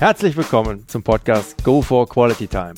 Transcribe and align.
Herzlich 0.00 0.36
willkommen 0.36 0.88
zum 0.88 1.04
Podcast 1.04 1.62
Go 1.62 1.80
for 1.80 2.08
Quality 2.08 2.48
Time. 2.48 2.74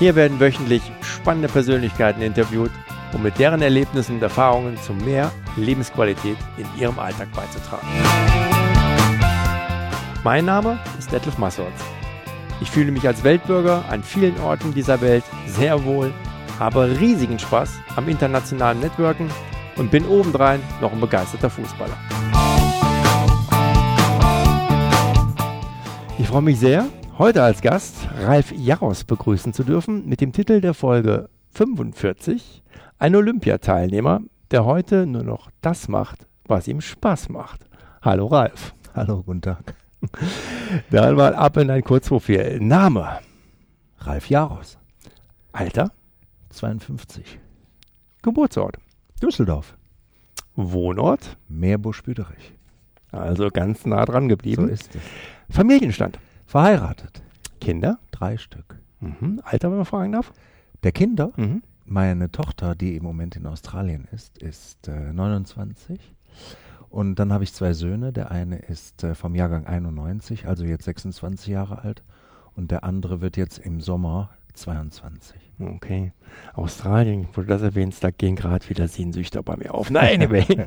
Hier 0.00 0.16
werden 0.16 0.40
wöchentlich 0.40 0.82
spannende 1.00 1.46
Persönlichkeiten 1.46 2.22
interviewt, 2.22 2.72
um 3.14 3.22
mit 3.22 3.38
deren 3.38 3.62
Erlebnissen 3.62 4.16
und 4.16 4.22
Erfahrungen 4.22 4.76
zu 4.76 4.92
mehr 4.92 5.30
Lebensqualität 5.56 6.36
in 6.58 6.66
ihrem 6.80 6.98
Alltag 6.98 7.28
beizutragen. 7.32 7.86
Mein 10.24 10.44
Name 10.44 10.80
ist 10.98 11.12
Detlef 11.12 11.38
Massorts. 11.38 11.84
Ich 12.60 12.70
fühle 12.70 12.90
mich 12.90 13.06
als 13.06 13.22
Weltbürger 13.22 13.84
an 13.88 14.02
vielen 14.02 14.38
Orten 14.40 14.74
dieser 14.74 15.00
Welt 15.00 15.24
sehr 15.46 15.84
wohl, 15.84 16.12
habe 16.58 16.98
riesigen 17.00 17.38
Spaß 17.38 17.80
am 17.96 18.08
internationalen 18.08 18.80
Networken 18.80 19.28
und 19.76 19.90
bin 19.90 20.06
obendrein 20.06 20.60
noch 20.80 20.92
ein 20.92 21.00
begeisterter 21.00 21.50
Fußballer. 21.50 21.96
Ich 26.18 26.28
freue 26.28 26.42
mich 26.42 26.58
sehr, 26.58 26.86
heute 27.18 27.42
als 27.42 27.60
Gast 27.60 27.96
Ralf 28.20 28.52
Jaros 28.52 29.04
begrüßen 29.04 29.52
zu 29.52 29.64
dürfen 29.64 30.08
mit 30.08 30.20
dem 30.20 30.32
Titel 30.32 30.60
der 30.60 30.74
Folge 30.74 31.28
45, 31.54 32.62
ein 32.98 33.16
Olympiateilnehmer, 33.16 34.20
der 34.50 34.64
heute 34.64 35.06
nur 35.06 35.24
noch 35.24 35.50
das 35.60 35.88
macht, 35.88 36.26
was 36.46 36.68
ihm 36.68 36.80
Spaß 36.80 37.28
macht. 37.28 37.66
Hallo 38.02 38.26
Ralf. 38.26 38.74
Hallo, 38.94 39.22
guten 39.22 39.40
Tag. 39.40 39.74
Dann 40.90 41.14
mal 41.14 41.34
ab 41.34 41.56
in 41.56 41.70
ein 41.70 41.82
Kurzprofil. 41.82 42.58
Name? 42.60 43.20
Ralf 43.98 44.28
Jaros. 44.28 44.78
Alter? 45.52 45.92
52. 46.52 47.38
Geburtsort? 48.22 48.76
Düsseldorf. 49.22 49.76
Wohnort? 50.54 51.36
Meerbusch-Büderich. 51.48 52.54
Also 53.10 53.48
ganz 53.50 53.84
nah 53.86 54.04
dran 54.04 54.28
geblieben. 54.28 54.66
So 54.66 54.72
ist 54.72 54.94
es. 54.94 55.02
Familienstand? 55.54 56.18
Verheiratet. 56.46 57.22
Kinder? 57.60 57.98
Drei 58.10 58.36
Stück. 58.36 58.78
Mhm. 59.00 59.40
Alter, 59.44 59.70
wenn 59.70 59.76
man 59.78 59.86
fragen 59.86 60.12
darf? 60.12 60.32
Der 60.82 60.92
Kinder, 60.92 61.32
Mhm. 61.36 61.62
meine 61.84 62.30
Tochter, 62.30 62.74
die 62.74 62.96
im 62.96 63.02
Moment 63.02 63.36
in 63.36 63.46
Australien 63.46 64.06
ist, 64.12 64.38
ist 64.38 64.88
äh, 64.88 65.12
29. 65.12 65.98
Und 66.90 67.18
dann 67.18 67.32
habe 67.32 67.44
ich 67.44 67.52
zwei 67.52 67.72
Söhne. 67.72 68.12
Der 68.12 68.30
eine 68.30 68.58
ist 68.58 69.02
äh, 69.04 69.14
vom 69.14 69.34
Jahrgang 69.34 69.66
91, 69.66 70.46
also 70.46 70.64
jetzt 70.64 70.84
26 70.84 71.48
Jahre 71.48 71.82
alt. 71.82 72.02
Und 72.54 72.70
der 72.70 72.84
andere 72.84 73.20
wird 73.22 73.36
jetzt 73.38 73.58
im 73.58 73.80
Sommer 73.80 74.30
22. 74.54 75.36
Okay. 75.60 76.12
Australien, 76.54 77.28
wo 77.32 77.42
du 77.42 77.46
das 77.46 77.62
erwähnst, 77.62 78.02
da 78.02 78.10
gehen 78.10 78.36
gerade 78.36 78.68
wieder 78.68 78.88
Sehnsüchte 78.88 79.42
bei 79.42 79.56
mir 79.56 79.74
auf. 79.74 79.90
Nein, 79.90 80.22
anyway. 80.22 80.46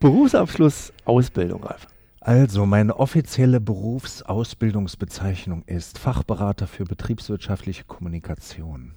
Berufsabschluss, 0.00 0.92
Ausbildung, 1.04 1.64
Ralf. 1.64 1.86
Also, 2.20 2.66
meine 2.66 2.98
offizielle 2.98 3.60
Berufsausbildungsbezeichnung 3.60 5.62
ist 5.66 5.98
Fachberater 5.98 6.66
für 6.66 6.84
betriebswirtschaftliche 6.84 7.84
Kommunikation. 7.84 8.92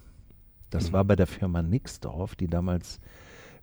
Das 0.70 0.90
Mhm. 0.90 0.94
war 0.94 1.06
bei 1.06 1.16
der 1.16 1.28
Firma 1.28 1.62
Nixdorf, 1.62 2.36
die 2.36 2.48
damals 2.48 3.00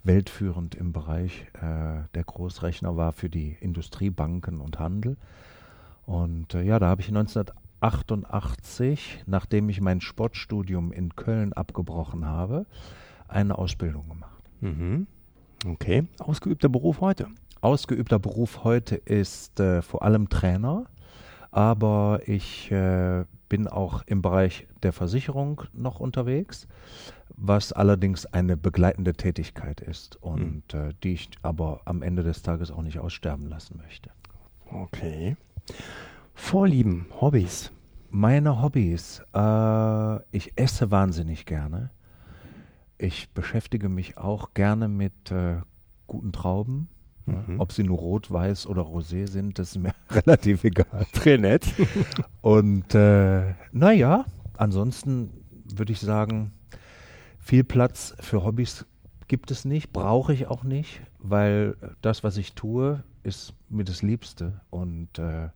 weltführend 0.05 0.75
im 0.75 0.93
Bereich 0.93 1.47
äh, 1.55 2.03
der 2.15 2.25
Großrechner 2.25 2.97
war 2.97 3.13
für 3.13 3.29
die 3.29 3.57
Industriebanken 3.61 4.61
und 4.61 4.79
Handel. 4.79 5.17
Und 6.07 6.55
äh, 6.55 6.63
ja, 6.63 6.79
da 6.79 6.87
habe 6.87 7.03
ich 7.03 7.11
1988, 7.81 9.25
nachdem 9.27 9.69
ich 9.69 9.81
mein 9.81 10.01
Sportstudium 10.01 10.93
in 10.93 11.15
Köln 11.15 11.53
abgebrochen 11.53 12.27
habe, 12.27 12.67
eine 13.29 13.57
Ausbildung 13.57 14.09
gemacht. 14.09 14.43
Mhm. 14.61 15.07
Okay. 15.67 16.07
Ausgeübter 16.19 16.69
Beruf 16.69 17.01
heute. 17.01 17.29
Ausgeübter 17.61 18.19
Beruf 18.19 18.65
heute 18.65 18.97
ist 18.97 19.59
äh, 19.61 19.83
vor 19.83 20.03
allem 20.03 20.29
Trainer, 20.29 20.87
aber 21.51 22.21
ich 22.27 22.71
äh, 22.71 23.25
bin 23.49 23.67
auch 23.67 24.03
im 24.07 24.23
Bereich 24.23 24.67
der 24.83 24.93
Versicherung 24.93 25.63
noch 25.73 26.01
unterwegs, 26.01 26.69
was 27.37 27.73
allerdings 27.73 28.27
eine 28.27 28.57
begleitende 28.57 29.15
Tätigkeit 29.15 29.81
ist 29.81 30.17
und 30.17 30.75
äh, 30.75 30.93
die 31.03 31.15
ich 31.15 31.31
aber 31.43 31.81
am 31.85 32.03
Ende 32.03 32.23
des 32.23 32.43
Tages 32.43 32.71
auch 32.71 32.83
nicht 32.83 32.99
aussterben 32.99 33.49
lassen 33.49 33.81
möchte. 33.83 34.11
Okay. 34.71 35.37
Vorlieben, 36.39 37.05
Hobbys. 37.21 37.73
Meine 38.09 38.63
Hobbys, 38.63 39.21
äh, 39.35 40.17
ich 40.35 40.53
esse 40.57 40.91
wahnsinnig 40.91 41.45
gerne. 41.45 41.91
Ich 42.97 43.29
beschäftige 43.35 43.91
mich 43.91 44.17
auch 44.17 44.55
gerne 44.55 44.89
mit 44.89 45.31
äh, 45.31 45.57
guten 46.07 46.33
Trauben. 46.33 46.89
Mhm. 47.27 47.61
Ob 47.61 47.73
sie 47.73 47.83
nur 47.83 47.99
rot, 47.99 48.31
weiß 48.31 48.67
oder 48.67 48.83
rosé 48.83 49.29
sind, 49.29 49.59
das 49.59 49.73
ist 49.73 49.83
mir 49.83 49.93
relativ 50.11 50.65
egal. 50.65 51.07
Trainett. 51.13 51.67
Und 52.41 52.95
äh, 52.95 53.53
naja, 53.73 54.25
ansonsten 54.57 55.31
würde 55.65 55.93
ich 55.93 56.01
sagen, 56.01 56.53
viel 57.39 57.65
Platz 57.65 58.15
für 58.21 58.43
Hobbys 58.43 58.87
gibt 59.27 59.51
es 59.51 59.67
nicht, 59.67 59.93
brauche 59.93 60.33
ich 60.33 60.47
auch 60.47 60.63
nicht, 60.63 61.03
weil 61.19 61.77
das, 62.01 62.25
was 62.25 62.39
ich 62.39 62.55
tue, 62.55 63.03
ist 63.23 63.53
mir 63.69 63.85
das 63.85 64.01
Liebste. 64.01 64.63
Und 64.71 65.19
äh, 65.19 65.51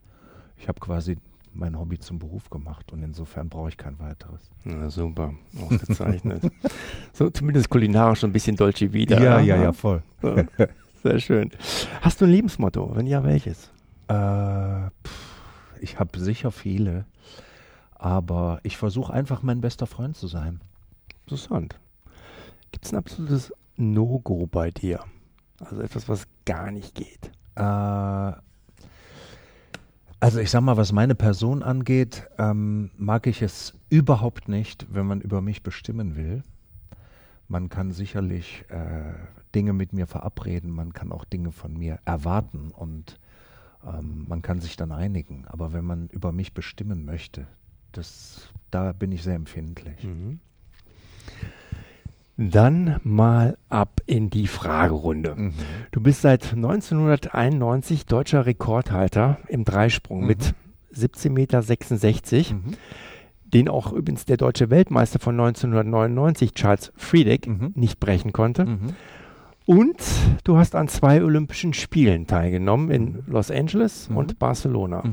ich 0.63 0.69
habe 0.69 0.79
quasi 0.79 1.17
mein 1.53 1.77
Hobby 1.77 1.99
zum 1.99 2.21
Beruf 2.21 2.49
gemacht 2.49 2.93
und 2.93 3.03
insofern 3.03 3.49
brauche 3.49 3.69
ich 3.69 3.77
kein 3.77 3.99
weiteres. 3.99 4.49
Na 4.63 4.89
super, 4.89 5.35
ausgezeichnet. 5.61 6.43
so 7.13 7.29
zumindest 7.31 7.69
kulinarisch 7.69 8.21
so 8.21 8.29
ein 8.29 8.33
bisschen 8.33 8.55
Dolce 8.55 8.93
Vita. 8.93 9.21
voll. 9.73 10.03
Ja, 10.23 10.45
Sehr 11.03 11.19
schön. 11.19 11.51
Hast 12.01 12.21
du 12.21 12.27
ein 12.27 12.31
Lebensmotto? 12.31 12.95
Wenn 12.95 13.09
ja, 13.09 13.25
welches? 13.25 13.73
Äh, 14.07 14.89
pff, 15.05 15.35
ich 15.81 15.99
habe 15.99 16.19
sicher 16.21 16.53
viele, 16.53 17.07
aber 17.97 18.61
ich 18.63 18.77
versuche 18.77 19.13
einfach 19.13 19.43
mein 19.43 19.61
bester 19.61 19.89
Freund 19.89 20.17
zu 20.17 20.29
sein. 20.29 20.61
Interessant. 21.27 21.79
Gibt 22.71 22.87
es 22.87 22.93
ein 22.93 22.99
absolutes 22.99 23.53
No-Go 23.77 24.47
bei 24.47 24.71
dir? 24.71 25.01
Also 25.59 25.83
etwas, 25.83 26.09
was 26.09 26.29
gar 26.45 26.71
nicht 26.71 26.95
geht. 26.95 27.33
Äh, 27.57 28.33
also 30.23 30.39
ich 30.39 30.51
sag 30.51 30.61
mal, 30.61 30.77
was 30.77 30.93
meine 30.93 31.17
Person 31.17 31.65
angeht, 31.65 32.29
ähm, 32.39 32.93
mag 32.97 33.27
ich 33.27 33.43
es 33.43 33.75
überhaupt 33.89 34.49
nicht, 34.49 34.87
wenn 34.89 35.05
man 35.05 35.21
über 35.21 35.41
mich 35.41 35.65
bestimmen 35.65 36.15
will. 36.15 36.45
Man 37.49 37.69
kann 37.69 37.91
sicherlich 37.91 38.65
äh, 38.69 39.15
Dinge 39.53 39.73
mit 39.73 39.93
mir 39.93 40.07
verabreden, 40.07 40.71
man 40.71 40.93
kann 40.93 41.11
auch 41.11 41.25
Dinge 41.25 41.51
von 41.51 41.77
mir 41.77 41.99
erwarten 42.05 42.71
und 42.71 43.19
ähm, 43.85 44.25
man 44.29 44.43
kann 44.43 44.61
sich 44.61 44.77
dann 44.77 44.93
einigen. 44.93 45.45
Aber 45.49 45.73
wenn 45.73 45.85
man 45.85 46.07
über 46.07 46.31
mich 46.31 46.55
bestimmen 46.55 47.05
möchte, 47.05 47.49
das, 47.91 48.49
da 48.71 48.93
bin 48.93 49.11
ich 49.11 49.25
sehr 49.25 49.35
empfindlich. 49.35 50.05
Mhm. 50.05 50.39
Dann 52.51 53.01
mal 53.05 53.57
ab 53.69 54.01
in 54.07 54.31
die 54.31 54.47
Fragerunde. 54.47 55.35
Mhm. 55.37 55.53
Du 55.93 56.01
bist 56.01 56.23
seit 56.23 56.55
1991 56.55 58.07
deutscher 58.07 58.47
Rekordhalter 58.47 59.39
im 59.49 59.65
Dreisprung 59.65 60.23
Mhm. 60.23 60.27
mit 60.27 60.55
17,66 60.93 62.53
Meter, 62.53 62.55
Mhm. 62.55 62.73
den 63.53 63.69
auch 63.69 63.93
übrigens 63.93 64.25
der 64.25 64.37
deutsche 64.37 64.71
Weltmeister 64.71 65.19
von 65.19 65.37
1999, 65.37 66.53
Charles 66.55 66.93
Friedek, 66.97 67.47
Mhm. 67.47 67.73
nicht 67.75 68.01
brechen 68.01 68.33
konnte. 68.33 68.65
Mhm. 68.67 68.79
Und 69.65 69.97
du 70.45 70.57
hast 70.57 70.75
an 70.75 70.89
zwei 70.89 71.23
Olympischen 71.23 71.73
Spielen 71.73 72.27
teilgenommen 72.27 72.91
in 72.91 73.23
Los 73.29 73.51
Angeles 73.51 74.11
Mhm. 74.11 74.17
und 74.17 74.39
Barcelona. 74.39 75.05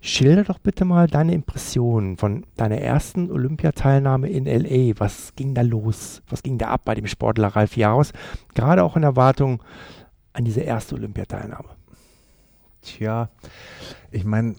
Schilder 0.00 0.44
doch 0.44 0.58
bitte 0.60 0.84
mal 0.84 1.08
deine 1.08 1.34
Impressionen 1.34 2.16
von 2.16 2.46
deiner 2.56 2.78
ersten 2.78 3.30
Olympiateilnahme 3.32 4.28
in 4.28 4.44
LA. 4.46 4.94
Was 5.00 5.34
ging 5.34 5.54
da 5.54 5.62
los? 5.62 6.22
Was 6.28 6.42
ging 6.44 6.56
da 6.56 6.68
ab 6.68 6.82
bei 6.84 6.94
dem 6.94 7.06
Sportler 7.08 7.48
Ralf 7.48 7.76
Jaros? 7.76 8.12
Gerade 8.54 8.84
auch 8.84 8.96
in 8.96 9.02
Erwartung 9.02 9.62
an 10.32 10.44
diese 10.44 10.60
erste 10.60 10.94
Olympiateilnahme. 10.94 11.70
Tja, 12.82 13.28
ich 14.12 14.24
meine, 14.24 14.54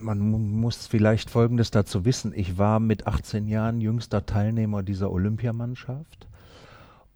man 0.00 0.20
mu- 0.20 0.38
muss 0.38 0.86
vielleicht 0.86 1.28
Folgendes 1.28 1.72
dazu 1.72 2.04
wissen. 2.04 2.32
Ich 2.34 2.56
war 2.56 2.78
mit 2.78 3.08
18 3.08 3.48
Jahren 3.48 3.80
jüngster 3.80 4.26
Teilnehmer 4.26 4.84
dieser 4.84 5.10
Olympiamannschaft 5.10 6.28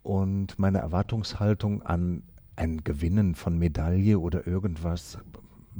und 0.02 0.58
meine 0.58 0.78
Erwartungshaltung 0.78 1.82
an 1.82 2.24
ein 2.56 2.82
Gewinnen 2.82 3.36
von 3.36 3.56
Medaille 3.56 4.18
oder 4.18 4.48
irgendwas 4.48 5.18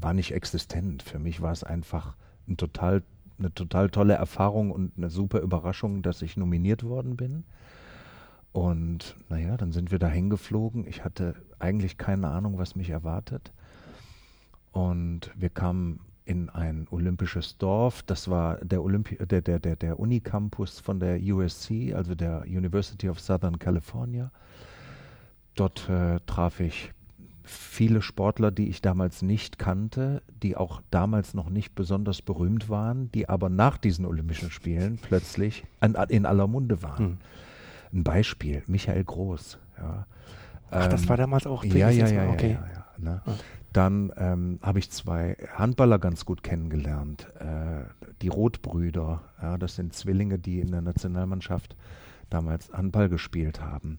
war 0.03 0.15
nicht 0.15 0.33
existent. 0.33 1.03
Für 1.03 1.19
mich 1.19 1.41
war 1.41 1.53
es 1.53 1.65
einfach 1.65 2.17
ein 2.49 2.57
total, 2.57 3.03
eine 3.39 3.53
total 3.55 3.91
tolle 3.91 4.15
Erfahrung 4.15 4.71
und 4.71 4.93
eine 4.97 5.11
super 5.11 5.41
Überraschung, 5.41 6.03
dass 6.03 6.23
ich 6.23 6.37
nominiert 6.37 6.83
worden 6.83 7.17
bin. 7.17 7.45
Und 8.53 9.17
naja, 9.29 9.57
dann 9.57 9.73
sind 9.73 9.91
wir 9.93 9.99
da 9.99 10.09
hingeflogen. 10.09 10.87
Ich 10.87 11.05
hatte 11.05 11.35
eigentlich 11.59 11.99
keine 11.99 12.29
Ahnung, 12.29 12.59
was 12.59 12.75
mich 12.75 12.91
erwartet. 12.91 13.53
Und 14.73 15.31
wir 15.37 15.51
kamen 15.51 16.01
in 16.25 16.49
ein 16.49 16.87
olympisches 16.91 17.59
Dorf. 17.59 18.03
Das 18.03 18.29
war 18.29 18.57
der, 18.65 18.83
Olympi 18.83 19.17
der, 19.17 19.41
der, 19.41 19.59
der, 19.59 19.77
der 19.77 19.99
Unicampus 19.99 20.81
von 20.81 21.01
der 21.01 21.21
USC, 21.21 21.95
also 21.95 22.15
der 22.15 22.43
University 22.43 23.09
of 23.09 23.21
Southern 23.21 23.59
California. 23.59 24.31
Dort 25.55 25.89
äh, 25.89 26.21
traf 26.27 26.61
ich 26.61 26.93
viele 27.43 28.03
Sportler, 28.03 28.51
die 28.51 28.69
ich 28.69 28.83
damals 28.83 29.23
nicht 29.23 29.59
kannte, 29.59 30.23
die 30.43 30.57
auch 30.57 30.83
damals 30.91 31.35
noch 31.35 31.51
nicht 31.51 31.75
besonders 31.75 32.23
berühmt 32.23 32.69
waren, 32.69 33.11
die 33.13 33.29
aber 33.29 33.49
nach 33.49 33.79
diesen 33.79 34.05
Olympischen 34.05 34.51
Spielen 34.51 34.99
plötzlich 35.01 35.65
an, 35.81 35.95
in 36.09 36.27
aller 36.27 36.47
Munde 36.47 36.83
waren. 36.83 37.05
Hm. 37.05 37.19
Ein 37.93 38.05
Beispiel, 38.05 38.63
Michael 38.67 39.05
Groß. 39.05 39.59
Ja. 39.79 40.07
Ach, 40.71 40.85
ähm, 40.85 40.91
das 40.91 41.09
war 41.09 41.17
damals 41.17 41.47
auch 41.47 41.65
ja, 41.65 41.91
ja, 41.91 42.07
ja, 42.07 42.31
okay. 42.31 42.53
ja, 42.53 42.67
ja, 42.67 42.73
ja, 42.75 42.85
ne? 42.99 43.23
Dann 43.73 44.13
ähm, 44.17 44.59
habe 44.63 44.81
ich 44.81 44.91
zwei 44.91 45.37
Handballer 45.55 45.99
ganz 45.99 46.25
gut 46.25 46.43
kennengelernt. 46.43 47.29
Äh, 47.39 47.85
die 48.21 48.29
Rotbrüder, 48.29 49.23
ja, 49.41 49.59
das 49.59 49.77
sind 49.77 49.95
Zwillinge, 49.95 50.39
die 50.39 50.61
in 50.61 50.73
der 50.73 50.83
Nationalmannschaft 50.83 51.77
damals 52.31 52.73
Handball 52.73 53.09
gespielt 53.09 53.61
haben. 53.61 53.99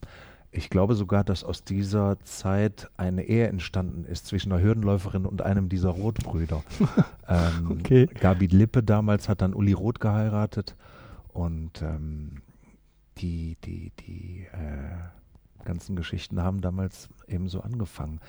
Ich 0.54 0.70
glaube 0.70 0.96
sogar, 0.96 1.24
dass 1.24 1.46
aus 1.46 1.64
dieser 1.64 2.20
Zeit 2.26 2.90
eine 2.98 3.24
Ehe 3.24 3.48
entstanden 3.48 4.04
ist 4.04 4.28
zwischen 4.28 4.52
einer 4.52 4.62
Hürdenläuferin 4.62 5.26
und 5.26 5.42
einem 5.42 5.70
dieser 5.70 5.90
Rotbrüder. 5.90 6.64
ähm, 7.30 7.80
okay. 7.80 8.06
Gabi 8.06 8.48
Lippe 8.48 8.84
damals 8.84 9.30
hat 9.30 9.42
dann 9.42 9.54
Uli 9.54 9.72
Roth 9.72 10.02
geheiratet 10.02 10.76
und 11.30 11.82
ähm, 11.82 12.42
die, 13.18 13.56
die, 13.64 13.92
die 14.00 14.48
äh, 14.52 15.64
ganzen 15.64 15.96
Geschichten 15.96 16.42
haben 16.42 16.60
damals 16.60 17.08
eben 17.28 17.48
so 17.48 17.62
angefangen. 17.62 18.20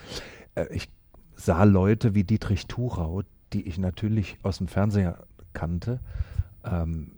Äh, 0.54 0.66
ich 0.70 0.88
sah 1.34 1.64
Leute 1.64 2.14
wie 2.14 2.22
Dietrich 2.22 2.66
Thurau, 2.66 3.22
die 3.52 3.66
ich 3.66 3.78
natürlich 3.78 4.38
aus 4.42 4.58
dem 4.58 4.68
Fernseher 4.68 5.26
kannte 5.54 5.98
ähm, 6.64 7.10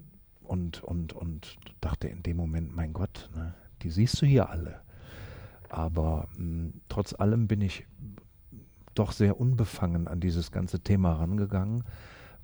und, 0.43 0.83
und, 0.83 1.12
und 1.12 1.56
dachte 1.81 2.09
in 2.09 2.23
dem 2.23 2.37
Moment, 2.37 2.75
mein 2.75 2.93
Gott, 2.93 3.31
ne, 3.35 3.55
die 3.83 3.91
siehst 3.91 4.21
du 4.23 4.27
hier 4.27 4.49
alle. 4.49 4.84
Aber 5.75 6.29
mh, 6.37 6.38
hm, 6.38 6.81
trotz 6.88 7.15
allem 7.19 7.49
bin 7.49 7.61
ich 7.61 7.85
doch 8.94 9.11
sehr 9.11 9.41
unbefangen 9.41 10.06
an 10.06 10.21
dieses 10.21 10.53
ganze 10.53 10.79
Thema 10.79 11.15
rangegangen, 11.15 11.82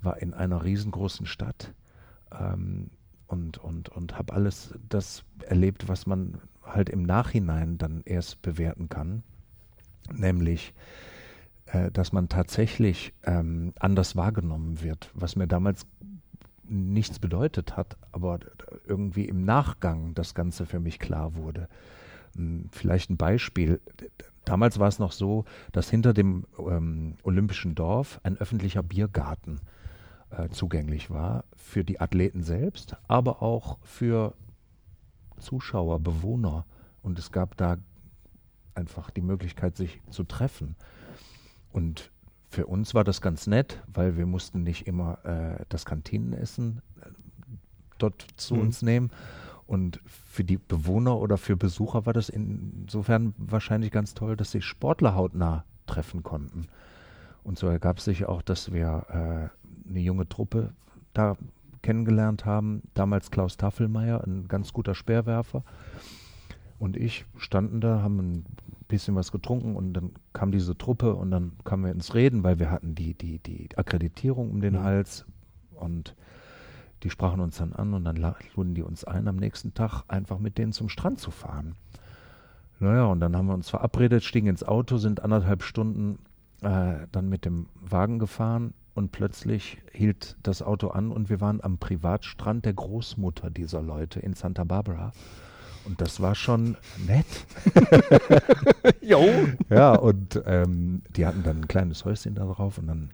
war 0.01 0.21
in 0.21 0.33
einer 0.33 0.65
riesengroßen 0.65 1.25
Stadt 1.25 1.73
ähm, 2.37 2.89
und, 3.27 3.57
und, 3.57 3.87
und 3.87 4.17
habe 4.17 4.33
alles 4.33 4.77
das 4.89 5.23
erlebt, 5.47 5.87
was 5.87 6.05
man 6.05 6.41
halt 6.61 6.89
im 6.89 7.03
Nachhinein 7.03 7.77
dann 7.77 8.01
erst 8.03 8.41
bewerten 8.41 8.89
kann, 8.89 9.23
nämlich 10.11 10.73
äh, 11.67 11.89
dass 11.89 12.11
man 12.11 12.27
tatsächlich 12.27 13.13
ähm, 13.23 13.73
anders 13.79 14.17
wahrgenommen 14.17 14.81
wird, 14.81 15.09
was 15.13 15.37
mir 15.37 15.47
damals 15.47 15.85
nichts 16.65 17.19
bedeutet 17.19 17.77
hat, 17.77 17.95
aber 18.11 18.39
irgendwie 18.85 19.23
im 19.25 19.45
Nachgang 19.45 20.15
das 20.15 20.35
Ganze 20.35 20.65
für 20.65 20.81
mich 20.81 20.99
klar 20.99 21.35
wurde. 21.35 21.69
Vielleicht 22.71 23.09
ein 23.09 23.17
Beispiel. 23.17 23.81
Damals 24.45 24.79
war 24.79 24.87
es 24.87 24.99
noch 24.99 25.11
so, 25.11 25.45
dass 25.71 25.89
hinter 25.89 26.13
dem 26.13 26.45
ähm, 26.57 27.15
Olympischen 27.23 27.75
Dorf 27.75 28.19
ein 28.23 28.37
öffentlicher 28.37 28.83
Biergarten 28.83 29.61
äh, 30.31 30.49
zugänglich 30.49 31.09
war 31.09 31.43
für 31.55 31.83
die 31.83 31.99
Athleten 31.99 32.43
selbst, 32.43 32.95
aber 33.07 33.41
auch 33.41 33.77
für 33.83 34.33
Zuschauer, 35.37 35.99
Bewohner. 35.99 36.65
Und 37.01 37.19
es 37.19 37.31
gab 37.31 37.57
da 37.57 37.77
einfach 38.73 39.09
die 39.11 39.21
Möglichkeit, 39.21 39.75
sich 39.75 40.01
zu 40.09 40.23
treffen. 40.23 40.75
Und 41.71 42.11
für 42.49 42.67
uns 42.67 42.93
war 42.93 43.03
das 43.03 43.21
ganz 43.21 43.47
nett, 43.47 43.81
weil 43.87 44.17
wir 44.17 44.25
mussten 44.25 44.63
nicht 44.63 44.87
immer 44.87 45.23
äh, 45.25 45.65
das 45.69 45.85
Kantinenessen 45.85 46.81
äh, 47.01 47.09
dort 47.97 48.25
zu 48.35 48.55
mhm. 48.55 48.61
uns 48.61 48.81
nehmen, 48.81 49.11
und 49.71 50.01
für 50.03 50.43
die 50.43 50.57
Bewohner 50.57 51.17
oder 51.17 51.37
für 51.37 51.55
Besucher 51.55 52.05
war 52.05 52.11
das 52.11 52.27
insofern 52.27 53.33
wahrscheinlich 53.37 53.89
ganz 53.89 54.13
toll, 54.13 54.35
dass 54.35 54.51
sie 54.51 54.61
Sportler 54.61 55.15
hautnah 55.15 55.63
treffen 55.85 56.23
konnten. 56.23 56.67
Und 57.45 57.57
so 57.57 57.67
ergab 57.67 58.01
sich 58.01 58.25
auch, 58.25 58.41
dass 58.41 58.73
wir 58.73 59.05
äh, 59.07 59.89
eine 59.89 59.99
junge 60.01 60.27
Truppe 60.27 60.73
da 61.13 61.37
kennengelernt 61.83 62.43
haben. 62.43 62.81
Damals 62.95 63.31
Klaus 63.31 63.55
Taffelmeier, 63.55 64.21
ein 64.27 64.49
ganz 64.49 64.73
guter 64.73 64.93
Speerwerfer. 64.93 65.63
Und 66.77 66.97
ich 66.97 67.23
standen 67.37 67.79
da, 67.79 68.01
haben 68.01 68.17
ein 68.19 68.45
bisschen 68.89 69.15
was 69.15 69.31
getrunken 69.31 69.77
und 69.77 69.93
dann 69.93 70.11
kam 70.33 70.51
diese 70.51 70.77
Truppe 70.77 71.15
und 71.15 71.31
dann 71.31 71.53
kamen 71.63 71.85
wir 71.85 71.93
ins 71.93 72.13
Reden, 72.13 72.43
weil 72.43 72.59
wir 72.59 72.71
hatten 72.71 72.93
die, 72.93 73.13
die, 73.13 73.39
die 73.39 73.69
Akkreditierung 73.77 74.51
um 74.51 74.59
den 74.59 74.73
mhm. 74.73 74.83
Hals 74.83 75.25
und 75.75 76.13
die 77.03 77.09
sprachen 77.09 77.39
uns 77.39 77.57
dann 77.57 77.73
an 77.73 77.93
und 77.93 78.05
dann 78.05 78.17
luden 78.55 78.75
die 78.75 78.83
uns 78.83 79.03
ein, 79.03 79.27
am 79.27 79.37
nächsten 79.37 79.73
Tag 79.73 80.03
einfach 80.07 80.39
mit 80.39 80.57
denen 80.57 80.71
zum 80.71 80.89
Strand 80.89 81.19
zu 81.19 81.31
fahren. 81.31 81.75
Naja, 82.79 83.05
und 83.05 83.19
dann 83.19 83.35
haben 83.35 83.47
wir 83.47 83.53
uns 83.53 83.69
verabredet, 83.69 84.23
stiegen 84.23 84.47
ins 84.47 84.63
Auto, 84.63 84.97
sind 84.97 85.23
anderthalb 85.23 85.63
Stunden 85.63 86.19
äh, 86.61 87.07
dann 87.11 87.29
mit 87.29 87.45
dem 87.45 87.67
Wagen 87.79 88.19
gefahren 88.19 88.73
und 88.93 89.11
plötzlich 89.11 89.77
hielt 89.91 90.35
das 90.43 90.61
Auto 90.61 90.89
an 90.89 91.11
und 91.11 91.29
wir 91.29 91.41
waren 91.41 91.63
am 91.63 91.77
Privatstrand 91.77 92.65
der 92.65 92.73
Großmutter 92.73 93.49
dieser 93.49 93.81
Leute 93.81 94.19
in 94.19 94.33
Santa 94.33 94.63
Barbara. 94.63 95.11
Und 95.85 96.01
das 96.01 96.21
war 96.21 96.35
schon 96.35 96.77
nett. 97.07 97.25
jo. 99.01 99.27
Ja, 99.69 99.93
und 99.93 100.41
ähm, 100.45 101.01
die 101.15 101.25
hatten 101.25 101.43
dann 101.43 101.61
ein 101.61 101.67
kleines 101.67 102.05
Häuschen 102.05 102.35
da 102.35 102.45
drauf 102.45 102.77
und 102.77 102.87
dann 102.87 103.11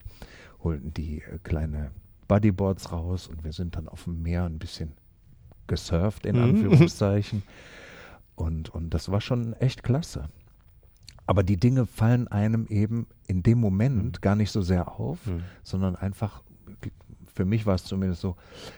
holten 0.64 0.94
die 0.94 1.20
äh, 1.22 1.40
kleine 1.44 1.92
Bodyboards 2.28 2.92
raus 2.92 3.28
und 3.28 3.44
wir 3.44 3.54
sind 3.54 3.76
dann 3.76 3.88
auf 3.88 4.04
dem 4.06 4.22
Meer 4.22 4.46
ein 4.46 4.60
bisschen 4.60 4.94
gesurft, 5.68 6.26
in 6.26 6.38
mhm. 6.38 6.44
Anführungszeichen. 6.44 7.44
Und, 8.36 8.70
und 8.70 8.94
das 8.94 9.10
war 9.12 9.22
schon 9.22 9.54
echt 9.54 9.84
klasse. 9.84 10.30
Aber 11.26 11.44
die 11.44 11.58
Dinge 11.58 11.86
fallen 11.86 12.28
einem 12.30 12.68
eben 12.68 13.08
in 13.28 13.44
dem 13.44 13.60
Moment 13.60 14.18
mhm. 14.18 14.22
gar 14.22 14.36
nicht 14.36 14.52
so 14.52 14.62
sehr 14.62 15.00
auf, 15.00 15.26
mhm. 15.26 15.44
sondern 15.64 15.96
einfach, 15.96 16.42
für 17.34 17.46
mich 17.46 17.66
war 17.66 17.76
es 17.76 17.84
zumindest 17.84 18.22
so, 18.22 18.36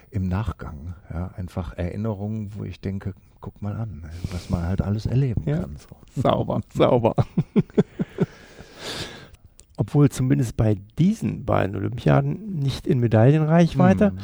im 0.10 0.28
Nachgang. 0.28 0.95
Ja, 1.12 1.28
einfach 1.36 1.78
Erinnerungen, 1.78 2.56
wo 2.56 2.63
ich 2.63 2.81
denke, 2.81 3.13
guck 3.40 3.62
mal 3.62 3.75
an, 3.75 4.10
was 4.31 4.50
man 4.50 4.63
halt 4.63 4.81
alles 4.81 5.06
erleben 5.06 5.44
ja. 5.45 5.60
kann. 5.60 5.78
So. 5.78 6.22
Sauber, 6.22 6.62
sauber. 6.74 7.16
obwohl 9.80 10.10
zumindest 10.10 10.58
bei 10.58 10.76
diesen 10.98 11.46
beiden 11.46 11.74
Olympiaden 11.78 12.60
nicht 12.60 12.86
in 12.86 13.00
Medaillenreichweite, 13.00 14.12
mhm. 14.12 14.18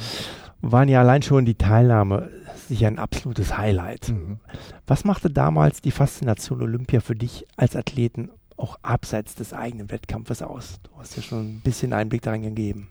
waren 0.61 0.89
ja 0.89 0.99
allein 0.99 1.21
schon 1.21 1.45
die 1.45 1.55
Teilnahme 1.55 2.29
sicher 2.67 2.87
ein 2.87 2.99
absolutes 2.99 3.57
Highlight. 3.57 4.09
Mhm. 4.09 4.39
Was 4.85 5.05
machte 5.05 5.29
damals 5.29 5.81
die 5.81 5.91
Faszination 5.91 6.61
Olympia 6.61 6.99
für 6.99 7.15
dich 7.15 7.45
als 7.55 7.77
Athleten 7.77 8.31
auch 8.57 8.77
abseits 8.81 9.35
des 9.35 9.53
eigenen 9.53 9.89
Wettkampfes 9.91 10.41
aus? 10.41 10.81
Du 10.83 10.89
hast 10.99 11.15
ja 11.15 11.23
schon 11.23 11.55
ein 11.55 11.61
bisschen 11.61 11.93
Einblick 11.93 12.23
darin 12.23 12.41
gegeben. 12.41 12.89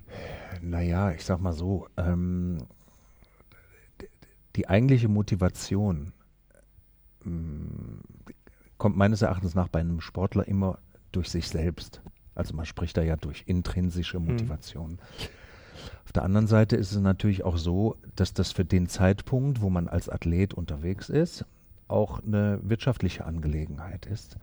Naja, 0.63 1.11
ich 1.11 1.23
sag 1.23 1.43
mal 1.43 1.53
so, 1.53 1.87
ähm, 1.99 2.63
die 4.57 4.71
eigentliche 4.71 5.09
Motivation 5.09 6.15
ähm, 7.27 8.01
kommt 8.79 8.97
meines 8.97 9.21
Erachtens 9.21 9.55
nach 9.55 9.69
bei 9.69 9.81
einem 9.81 10.01
Sportler 10.01 10.49
immer 10.49 10.79
durch 11.13 11.29
sich 11.29 11.47
selbst. 11.47 12.01
Also 12.35 12.55
man 12.55 12.67
spricht 12.67 12.97
da 12.97 13.03
ja 13.03 13.17
durch 13.17 13.45
intrinsische 13.47 14.19
hm. 14.19 14.27
Motivation. 14.27 14.93
Mhm. 14.93 14.99
Auf 16.05 16.13
der 16.13 16.23
anderen 16.23 16.47
Seite 16.47 16.77
ist 16.77 16.93
es 16.93 17.01
natürlich 17.01 17.45
auch 17.45 17.57
so, 17.57 17.97
dass 18.17 18.33
das 18.33 18.53
für 18.53 18.65
den 18.65 18.89
Zeitpunkt, 18.89 19.61
wo 19.61 19.71
man 19.71 19.89
als 19.89 20.09
Athlet 20.09 20.55
unterwegs 20.55 21.09
ist, 21.09 21.45
auch 21.89 22.23
eine 22.23 22.61
wirtschaftliche 22.63 23.25
Angelegenheit 23.25 24.07
ist. 24.07 24.37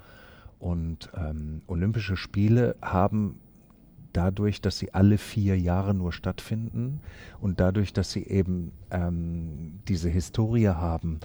Und 0.60 1.10
ähm, 1.15 1.62
Olympische 1.67 2.17
Spiele 2.17 2.75
haben 2.81 3.39
dadurch, 4.13 4.62
dass 4.62 4.77
sie 4.77 4.93
alle 4.93 5.17
vier 5.17 5.57
Jahre 5.57 5.93
nur 5.93 6.12
stattfinden 6.12 7.00
und 7.39 7.60
dadurch, 7.60 7.93
dass 7.93 8.12
sie 8.12 8.27
eben 8.27 8.71
ähm, 8.91 9.79
diese 9.88 10.10
Historie 10.10 10.67
haben, 10.67 11.19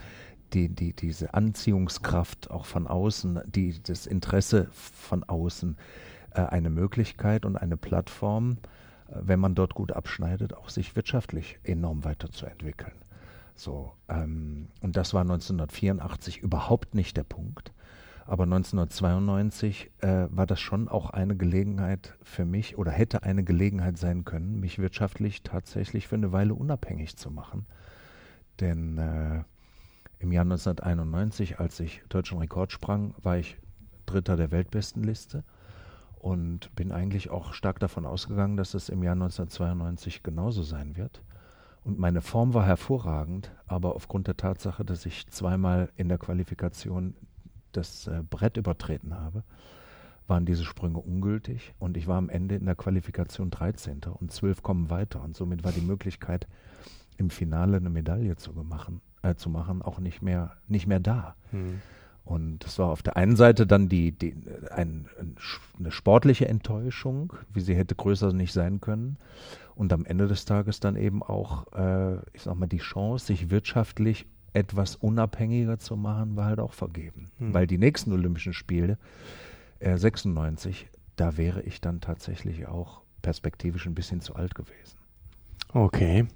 die, 0.53 0.69
die, 0.69 0.93
diese 0.93 1.35
Anziehungskraft 1.35 2.51
auch 2.51 2.65
von 2.65 2.87
außen, 2.87 3.41
die, 3.47 3.83
das 3.83 4.07
Interesse 4.07 4.69
von 4.73 5.25
außen, 5.25 5.77
eine 6.43 6.71
Möglichkeit 6.71 7.45
und 7.45 7.57
eine 7.57 7.77
Plattform, 7.77 8.59
äh, 9.09 9.15
wenn 9.21 9.41
man 9.41 9.55
dort 9.55 9.75
gut 9.75 9.93
abschneidet, 9.93 10.55
auch 10.55 10.69
sich 10.69 10.97
wirtschaftlich 10.97 11.59
enorm 11.65 12.05
weiterzuentwickeln. 12.05 12.95
So, 13.55 13.93
ähm, 14.09 14.69
und 14.83 14.97
das 14.97 15.15
war 15.15 15.23
1984 15.23 16.39
überhaupt 16.39 16.95
nicht 16.95 17.17
der 17.17 17.25
Punkt. 17.25 17.73
Aber 18.27 18.43
1992 18.43 19.91
äh, 20.01 20.27
war 20.31 20.47
das 20.47 20.61
schon 20.61 20.89
auch 20.89 21.11
eine 21.11 21.37
Gelegenheit 21.37 22.19
für 22.23 22.45
mich 22.45 22.77
oder 22.77 22.91
hätte 22.91 23.23
eine 23.23 23.45
Gelegenheit 23.45 23.99
sein 23.99 24.25
können, 24.25 24.59
mich 24.59 24.79
wirtschaftlich 24.79 25.43
tatsächlich 25.43 26.09
für 26.09 26.17
eine 26.17 26.33
Weile 26.33 26.55
unabhängig 26.55 27.17
zu 27.17 27.31
machen. 27.31 27.67
Denn 28.61 28.99
äh, 28.99 29.45
im 30.19 30.33
Jahr 30.33 30.43
1991, 30.43 31.61
als 31.61 31.79
ich 31.79 32.03
deutschen 32.09 32.39
Rekord 32.39 32.73
sprang, 32.73 33.15
war 33.23 33.39
ich 33.39 33.59
Dritter 34.07 34.37
der 34.37 34.51
Weltbestenliste 34.51 35.45
und 36.27 36.75
bin 36.75 36.91
eigentlich 36.91 37.31
auch 37.31 37.53
stark 37.53 37.79
davon 37.79 38.05
ausgegangen, 38.05 38.57
dass 38.57 38.75
es 38.75 38.89
im 38.89 39.05
Jahr 39.05 39.13
1992 39.13 40.25
genauso 40.25 40.65
sein 40.65 40.97
wird. 40.97 41.23
Und 41.85 42.01
meine 42.01 42.21
Form 42.21 42.53
war 42.53 42.67
hervorragend, 42.67 43.53
aber 43.69 43.95
aufgrund 43.95 44.27
der 44.27 44.37
Tatsache, 44.37 44.85
dass 44.85 45.07
ich 45.07 45.29
zweimal 45.29 45.89
in 45.95 46.09
der 46.09 46.19
Qualifikation 46.19 47.15
das 47.71 48.09
äh, 48.09 48.25
Brett 48.29 48.57
übertreten 48.57 49.15
habe, 49.15 49.45
waren 50.27 50.47
diese 50.47 50.65
Sprünge 50.65 50.99
ungültig 50.99 51.75
und 51.79 51.97
ich 51.97 52.09
war 52.09 52.19
am 52.19 52.29
Ende 52.29 52.57
in 52.57 52.67
der 52.67 52.75
Qualifikation 52.75 53.51
13. 53.51 54.01
und 54.13 54.33
12 54.33 54.65
kommen 54.65 54.91
weiter 54.91 55.23
und 55.23 55.37
somit 55.37 55.63
war 55.63 55.71
die 55.71 55.81
Möglichkeit, 55.81 56.49
im 57.19 57.31
Finale 57.31 57.77
eine 57.77 57.89
Medaille 57.89 58.35
zu 58.35 58.53
machen, 58.53 59.01
äh, 59.23 59.37
zu 59.37 59.49
machen 59.49 59.81
auch 59.81 60.01
nicht 60.01 60.23
mehr, 60.23 60.57
nicht 60.67 60.89
mehr 60.89 60.99
da. 60.99 61.37
Mhm. 61.53 61.81
Und 62.27 62.65
es 62.65 62.79
war 62.81 62.89
auf 62.89 63.05
der 63.05 63.17
einen 63.17 63.37
Seite 63.37 63.69
dann 63.69 63.89
die, 63.89 64.11
die 64.11 64.35
ein, 64.71 65.07
eine 65.79 65.93
sportliche 65.93 66.49
Enttäuschung, 66.49 67.33
wie 67.55 67.61
sie 67.61 67.77
hätte 67.77 67.95
größer 67.95 68.33
nicht 68.33 68.53
sein 68.53 68.81
können. 68.81 69.17
Und 69.77 69.93
am 69.93 70.05
Ende 70.05 70.27
des 70.27 70.45
Tages 70.45 70.81
dann 70.81 70.97
eben 70.97 71.23
auch, 71.23 71.73
äh, 71.73 72.17
ich 72.33 72.43
sag 72.43 72.57
mal, 72.57 72.67
die 72.67 72.79
Chance, 72.79 73.27
sich 73.27 73.51
wirtschaftlich 73.51 74.27
etwas 74.55 74.97
unabhängiger 74.97 75.79
zu 75.79 75.97
machen, 75.97 76.35
war 76.35 76.47
halt 76.47 76.59
auch 76.59 76.73
vergeben. 76.73 77.31
Hm. 77.39 77.55
Weil 77.55 77.69
die 77.69 77.79
nächsten 77.79 78.13
Olympischen 78.13 78.55
Spiele, 78.55 78.99
äh, 79.79 79.97
96, 79.97 80.89
da 81.15 81.37
wäre 81.37 81.63
ich 81.63 81.81
dann 81.81 82.01
tatsächlich 82.01 82.67
auch 82.67 83.03
perspektivisch 83.23 83.87
ein 83.87 83.95
bisschen 83.95 84.21
zu 84.21 84.35
alt 84.35 84.57
gewesen. 84.57 84.97
Okay 85.73 86.27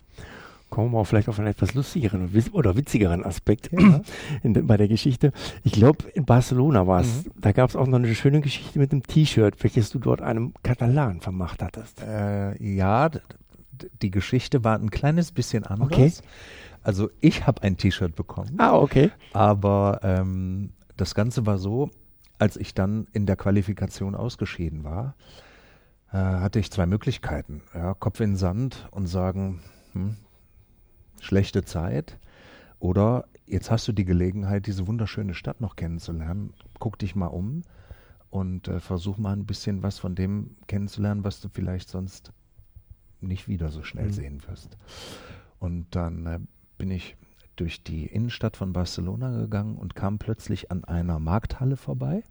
kommen 0.71 0.93
wir 0.93 1.05
vielleicht 1.05 1.29
auf 1.29 1.39
einen 1.39 1.49
etwas 1.49 1.75
lustigeren 1.75 2.31
oder 2.53 2.77
witzigeren 2.77 3.25
Aspekt 3.25 3.71
ja. 3.73 4.01
in, 4.43 4.67
bei 4.67 4.77
der 4.77 4.89
Geschichte. 4.89 5.33
Ich 5.65 5.73
glaube, 5.73 6.09
in 6.15 6.25
Barcelona 6.25 6.87
war 6.87 7.01
es, 7.03 7.25
mhm. 7.25 7.33
da 7.41 7.53
gab 7.53 7.71
es 7.71 7.77
auch 7.77 7.87
noch 7.87 7.99
eine 7.99 8.15
schöne 8.15 8.41
Geschichte 8.41 8.79
mit 8.79 8.93
einem 8.93 9.03
T-Shirt, 9.03 9.63
welches 9.63 9.91
du 9.91 9.99
dort 9.99 10.23
einem 10.23 10.55
Katalan 10.63 11.21
vermacht 11.21 11.63
hattest. 11.63 12.03
Äh, 12.03 12.63
ja, 12.63 13.11
die 14.01 14.11
Geschichte 14.11 14.65
war 14.65 14.79
ein 14.79 14.91
kleines 14.91 15.33
bisschen 15.33 15.65
anders. 15.65 15.91
Okay. 15.91 16.13
Also 16.83 17.11
ich 17.21 17.47
habe 17.47 17.63
ein 17.63 17.77
T-Shirt 17.77 18.15
bekommen. 18.17 18.55
Ah, 18.59 18.77
okay. 18.77 19.11
Aber 19.33 20.01
ähm, 20.03 20.71
das 20.97 21.15
Ganze 21.15 21.47
war 21.47 21.59
so, 21.59 21.91
als 22.39 22.57
ich 22.57 22.75
dann 22.75 23.07
in 23.13 23.27
der 23.27 23.37
Qualifikation 23.37 24.15
ausgeschieden 24.15 24.85
war, 24.85 25.15
äh, 26.13 26.17
hatte 26.17 26.59
ich 26.59 26.71
zwei 26.71 26.87
Möglichkeiten. 26.87 27.63
Ja, 27.75 27.95
Kopf 27.95 28.21
in 28.21 28.31
den 28.31 28.37
Sand 28.37 28.89
und 28.91 29.07
sagen, 29.07 29.61
hm, 29.93 30.17
schlechte 31.21 31.65
Zeit. 31.65 32.19
Oder 32.79 33.27
jetzt 33.47 33.71
hast 33.71 33.87
du 33.87 33.93
die 33.93 34.05
Gelegenheit, 34.05 34.67
diese 34.67 34.87
wunderschöne 34.87 35.35
Stadt 35.35 35.61
noch 35.61 35.77
kennenzulernen. 35.77 36.53
Guck 36.79 36.99
dich 36.99 37.15
mal 37.15 37.27
um 37.27 37.63
und 38.31 38.69
äh, 38.69 38.81
versuch 38.81 39.19
mal 39.19 39.33
ein 39.33 39.47
bisschen 39.47 39.83
was 39.83 39.99
von 39.99 40.15
dem 40.15 40.57
kennenzulernen, 40.67 41.25
was 41.25 41.41
du 41.41 41.49
vielleicht 41.49 41.89
sonst 41.89 42.33
nicht 43.21 43.49
wieder 43.49 43.71
so 43.71 43.83
schnell 43.83 44.07
mhm. 44.07 44.13
sehen 44.13 44.43
wirst. 44.47 44.79
Und 45.59 45.87
dann 45.95 46.27
äh, 46.27 46.41
bin 46.79 46.91
ich 46.91 47.17
durch 47.57 47.83
die 47.83 48.07
Innenstadt 48.07 48.57
von 48.57 48.73
Barcelona 48.73 49.39
gegangen 49.39 49.77
und 49.77 49.95
kam 49.95 50.19
plötzlich 50.19 50.71
an 50.71 50.85
einer 50.85 51.19
Markthalle 51.19 51.77
vorbei 51.77 52.23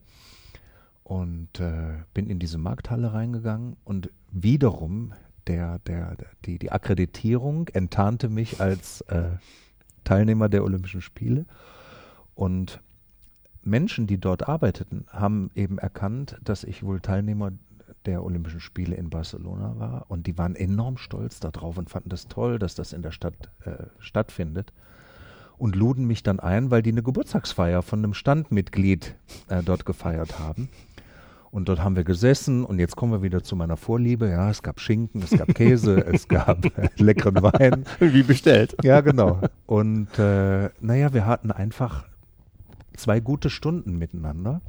und 1.03 1.59
äh, 1.59 1.99
bin 2.13 2.27
in 2.27 2.39
diese 2.39 2.57
Markthalle 2.57 3.13
reingegangen 3.13 3.77
und 3.83 4.09
wiederum 4.31 5.13
der, 5.49 5.79
der, 5.79 6.15
die, 6.45 6.59
die 6.59 6.71
Akkreditierung 6.71 7.67
enttarnte 7.69 8.29
mich 8.29 8.61
als 8.61 9.01
äh, 9.01 9.31
Teilnehmer 10.03 10.47
der 10.47 10.63
Olympischen 10.63 11.01
Spiele. 11.01 11.45
Und 12.35 12.81
Menschen, 13.63 14.07
die 14.07 14.19
dort 14.19 14.47
arbeiteten, 14.47 15.05
haben 15.09 15.51
eben 15.55 15.77
erkannt, 15.77 16.37
dass 16.43 16.63
ich 16.63 16.83
wohl 16.83 17.01
Teilnehmer 17.01 17.51
der 18.05 18.23
Olympischen 18.23 18.61
Spiele 18.61 18.95
in 18.95 19.09
Barcelona 19.09 19.77
war. 19.77 20.05
Und 20.09 20.27
die 20.27 20.37
waren 20.37 20.55
enorm 20.55 20.97
stolz 20.97 21.39
darauf 21.39 21.77
und 21.77 21.89
fanden 21.89 22.09
das 22.09 22.27
toll, 22.27 22.59
dass 22.59 22.75
das 22.75 22.93
in 22.93 23.01
der 23.01 23.11
Stadt 23.11 23.49
äh, 23.65 23.87
stattfindet. 23.97 24.71
Und 25.57 25.75
luden 25.75 26.05
mich 26.05 26.23
dann 26.23 26.39
ein, 26.39 26.71
weil 26.71 26.81
die 26.81 26.91
eine 26.91 27.03
Geburtstagsfeier 27.03 27.81
von 27.81 27.99
einem 27.99 28.13
Standmitglied 28.13 29.15
äh, 29.49 29.61
dort 29.61 29.85
gefeiert 29.85 30.39
haben. 30.39 30.69
Und 31.51 31.67
dort 31.67 31.79
haben 31.83 31.95
wir 31.95 32.03
gesessen 32.03 32.63
und 32.63 32.77
jetzt 32.77 32.95
kommen 32.95 33.11
wir 33.11 33.23
wieder 33.23 33.43
zu 33.43 33.55
meiner 33.55 33.75
Vorliebe. 33.75 34.29
Ja, 34.29 34.49
es 34.49 34.61
gab 34.61 34.79
Schinken, 34.79 35.23
es 35.23 35.31
gab 35.31 35.47
Käse, 35.55 36.05
es 36.13 36.27
gab 36.27 36.59
leckeren 36.99 37.41
Wein. 37.41 37.85
Wie 37.99 38.23
bestellt. 38.23 38.75
Ja, 38.83 39.01
genau. 39.01 39.41
Und 39.65 40.19
äh, 40.19 40.69
naja, 40.79 41.13
wir 41.13 41.25
hatten 41.25 41.51
einfach 41.51 42.05
zwei 42.95 43.19
gute 43.19 43.49
Stunden 43.49 43.97
miteinander. 43.97 44.61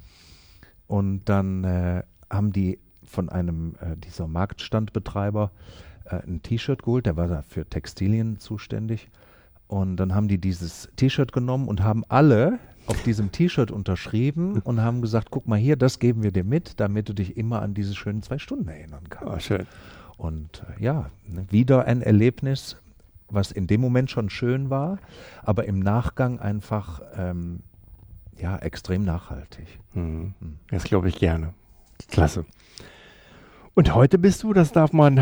Und 0.87 1.25
dann 1.26 1.64
äh, 1.64 2.02
haben 2.30 2.52
die 2.52 2.78
von 3.04 3.28
einem 3.28 3.75
äh, 3.80 3.96
dieser 3.96 4.26
Marktstandbetreiber 4.26 5.50
äh, 6.06 6.16
ein 6.26 6.42
T-Shirt 6.42 6.82
geholt, 6.82 7.06
der 7.06 7.16
war 7.16 7.28
da 7.28 7.42
für 7.42 7.66
Textilien 7.66 8.38
zuständig. 8.38 9.08
Und 9.66 9.96
dann 9.96 10.14
haben 10.14 10.28
die 10.28 10.38
dieses 10.38 10.88
T-Shirt 10.96 11.32
genommen 11.32 11.68
und 11.68 11.82
haben 11.82 12.04
alle 12.08 12.58
auf 12.90 13.02
diesem 13.02 13.30
T-Shirt 13.32 13.70
unterschrieben 13.70 14.61
und 14.64 14.82
haben 14.82 15.00
gesagt, 15.00 15.28
guck 15.30 15.47
mal 15.47 15.59
hier, 15.59 15.76
das 15.76 15.99
geben 15.99 16.23
wir 16.23 16.32
dir 16.32 16.44
mit, 16.44 16.80
damit 16.80 17.09
du 17.09 17.12
dich 17.12 17.37
immer 17.37 17.62
an 17.62 17.73
diese 17.73 17.94
schönen 17.94 18.23
zwei 18.23 18.38
Stunden 18.38 18.68
erinnern 18.68 19.04
kannst. 19.09 19.32
Oh, 19.32 19.38
schön. 19.38 19.66
Und 20.16 20.64
äh, 20.78 20.82
ja, 20.82 21.11
ne, 21.26 21.47
wieder 21.50 21.87
ein 21.87 22.02
Erlebnis, 22.02 22.76
was 23.28 23.52
in 23.52 23.66
dem 23.66 23.80
Moment 23.80 24.11
schon 24.11 24.28
schön 24.28 24.68
war, 24.68 24.99
aber 25.42 25.64
im 25.64 25.78
Nachgang 25.78 26.40
einfach 26.40 27.00
ähm, 27.16 27.61
ja, 28.37 28.56
extrem 28.56 29.04
nachhaltig. 29.04 29.78
Mhm. 29.94 30.35
Hm. 30.40 30.59
Das 30.70 30.85
glaube 30.85 31.09
ich 31.09 31.18
gerne. 31.18 31.54
Klasse. 32.09 32.44
Und 33.75 33.94
heute 33.94 34.18
bist 34.18 34.42
du, 34.42 34.52
das 34.52 34.73
darf 34.73 34.92
man 34.92 35.20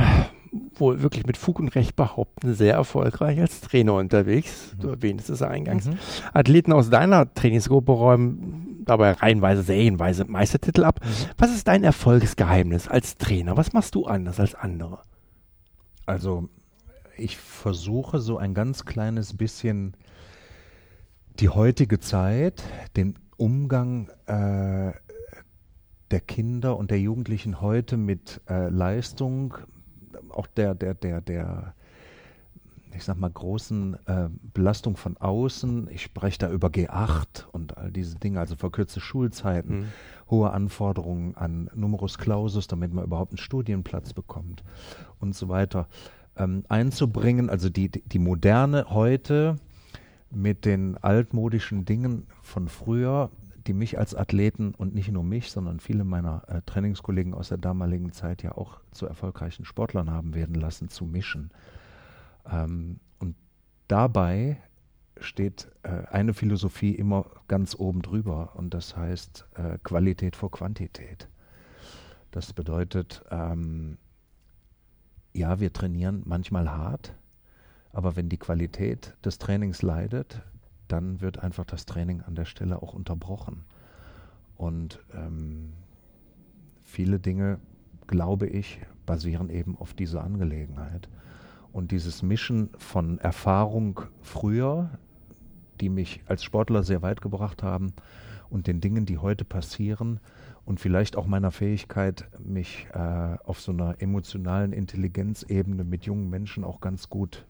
wohl 0.80 1.02
wirklich 1.02 1.26
mit 1.26 1.36
Fug 1.36 1.58
und 1.58 1.68
Recht 1.74 1.96
behaupten, 1.96 2.54
sehr 2.54 2.74
erfolgreich 2.74 3.40
als 3.40 3.60
Trainer 3.60 3.94
unterwegs. 3.94 4.74
Mhm. 4.76 4.80
Du 4.80 4.88
erwähntest 4.88 5.30
es 5.30 5.42
eingangs. 5.42 5.86
Mhm. 5.86 5.98
Athleten 6.32 6.72
aus 6.72 6.90
deiner 6.90 7.32
Trainingsgruppe 7.32 7.92
räumen 7.92 8.84
dabei 8.84 9.12
reihenweise, 9.12 9.62
serienweise 9.62 10.24
Meistertitel 10.24 10.84
ab. 10.84 11.00
Mhm. 11.02 11.08
Was 11.38 11.54
ist 11.54 11.68
dein 11.68 11.84
Erfolgsgeheimnis 11.84 12.88
als 12.88 13.16
Trainer? 13.18 13.56
Was 13.56 13.72
machst 13.72 13.94
du 13.94 14.06
anders 14.06 14.40
als 14.40 14.54
andere? 14.54 15.00
Also, 16.06 16.48
ich 17.16 17.36
versuche 17.36 18.20
so 18.20 18.38
ein 18.38 18.54
ganz 18.54 18.84
kleines 18.84 19.36
bisschen 19.36 19.94
die 21.40 21.48
heutige 21.48 22.00
Zeit, 22.00 22.62
den 22.96 23.18
Umgang 23.36 24.08
äh, 24.26 24.92
der 26.10 26.20
Kinder 26.20 26.76
und 26.76 26.90
der 26.90 27.00
Jugendlichen 27.00 27.60
heute 27.60 27.96
mit 27.96 28.40
äh, 28.48 28.68
Leistung, 28.68 29.54
auch 30.38 30.46
der, 30.46 30.74
der, 30.74 30.94
der, 30.94 31.20
der, 31.20 31.74
ich 32.94 33.04
sag 33.04 33.18
mal, 33.18 33.30
großen 33.30 33.94
äh, 34.06 34.28
Belastung 34.54 34.96
von 34.96 35.16
außen. 35.16 35.88
Ich 35.90 36.02
spreche 36.02 36.38
da 36.38 36.50
über 36.50 36.68
G8 36.68 37.46
und 37.52 37.76
all 37.76 37.90
diese 37.90 38.16
Dinge, 38.16 38.40
also 38.40 38.56
verkürzte 38.56 39.00
Schulzeiten, 39.00 39.80
mhm. 39.80 39.86
hohe 40.30 40.50
Anforderungen 40.50 41.34
an 41.36 41.70
Numerus 41.74 42.18
Clausus, 42.18 42.66
damit 42.66 42.92
man 42.92 43.04
überhaupt 43.04 43.32
einen 43.32 43.38
Studienplatz 43.38 44.12
bekommt 44.12 44.62
und 45.20 45.34
so 45.34 45.48
weiter, 45.48 45.88
ähm, 46.36 46.64
einzubringen. 46.68 47.50
Also 47.50 47.68
die, 47.68 47.88
die, 47.90 48.02
die 48.02 48.18
Moderne 48.18 48.86
heute 48.88 49.56
mit 50.30 50.64
den 50.64 50.96
altmodischen 50.98 51.84
Dingen 51.84 52.26
von 52.42 52.68
früher 52.68 53.30
die 53.68 53.74
mich 53.74 53.98
als 53.98 54.14
Athleten 54.14 54.74
und 54.74 54.94
nicht 54.94 55.12
nur 55.12 55.22
mich, 55.22 55.50
sondern 55.52 55.78
viele 55.78 56.04
meiner 56.04 56.42
äh, 56.48 56.62
Trainingskollegen 56.64 57.34
aus 57.34 57.50
der 57.50 57.58
damaligen 57.58 58.12
Zeit 58.12 58.42
ja 58.42 58.52
auch 58.52 58.80
zu 58.92 59.06
erfolgreichen 59.06 59.66
Sportlern 59.66 60.10
haben 60.10 60.34
werden 60.34 60.54
lassen, 60.54 60.88
zu 60.88 61.04
mischen. 61.04 61.50
Ähm, 62.50 62.98
und 63.18 63.36
dabei 63.86 64.56
steht 65.20 65.68
äh, 65.82 66.06
eine 66.10 66.32
Philosophie 66.32 66.94
immer 66.94 67.26
ganz 67.46 67.74
oben 67.74 68.00
drüber 68.00 68.54
und 68.54 68.72
das 68.72 68.96
heißt 68.96 69.46
äh, 69.56 69.78
Qualität 69.82 70.34
vor 70.34 70.50
Quantität. 70.50 71.28
Das 72.30 72.54
bedeutet, 72.54 73.22
ähm, 73.30 73.98
ja, 75.34 75.60
wir 75.60 75.72
trainieren 75.74 76.22
manchmal 76.24 76.70
hart, 76.70 77.14
aber 77.92 78.16
wenn 78.16 78.30
die 78.30 78.38
Qualität 78.38 79.14
des 79.24 79.38
Trainings 79.38 79.82
leidet, 79.82 80.42
dann 80.88 81.20
wird 81.20 81.38
einfach 81.38 81.64
das 81.64 81.86
Training 81.86 82.22
an 82.22 82.34
der 82.34 82.44
Stelle 82.44 82.82
auch 82.82 82.94
unterbrochen. 82.94 83.64
Und 84.56 85.00
ähm, 85.14 85.72
viele 86.84 87.20
Dinge, 87.20 87.60
glaube 88.06 88.46
ich, 88.46 88.80
basieren 89.06 89.50
eben 89.50 89.76
auf 89.78 89.94
dieser 89.94 90.24
Angelegenheit. 90.24 91.08
Und 91.72 91.92
dieses 91.92 92.22
Mischen 92.22 92.70
von 92.78 93.18
Erfahrung 93.18 94.00
früher, 94.22 94.90
die 95.80 95.90
mich 95.90 96.22
als 96.26 96.42
Sportler 96.42 96.82
sehr 96.82 97.02
weit 97.02 97.20
gebracht 97.20 97.62
haben, 97.62 97.92
und 98.50 98.66
den 98.66 98.80
Dingen, 98.80 99.04
die 99.04 99.18
heute 99.18 99.44
passieren, 99.44 100.20
und 100.64 100.80
vielleicht 100.80 101.16
auch 101.16 101.26
meiner 101.26 101.50
Fähigkeit, 101.50 102.28
mich 102.38 102.86
äh, 102.92 103.36
auf 103.44 103.60
so 103.60 103.72
einer 103.72 104.02
emotionalen 104.02 104.72
Intelligenzebene 104.72 105.84
mit 105.84 106.04
jungen 106.04 106.28
Menschen 106.28 106.62
auch 106.62 106.80
ganz 106.80 107.08
gut 107.08 107.46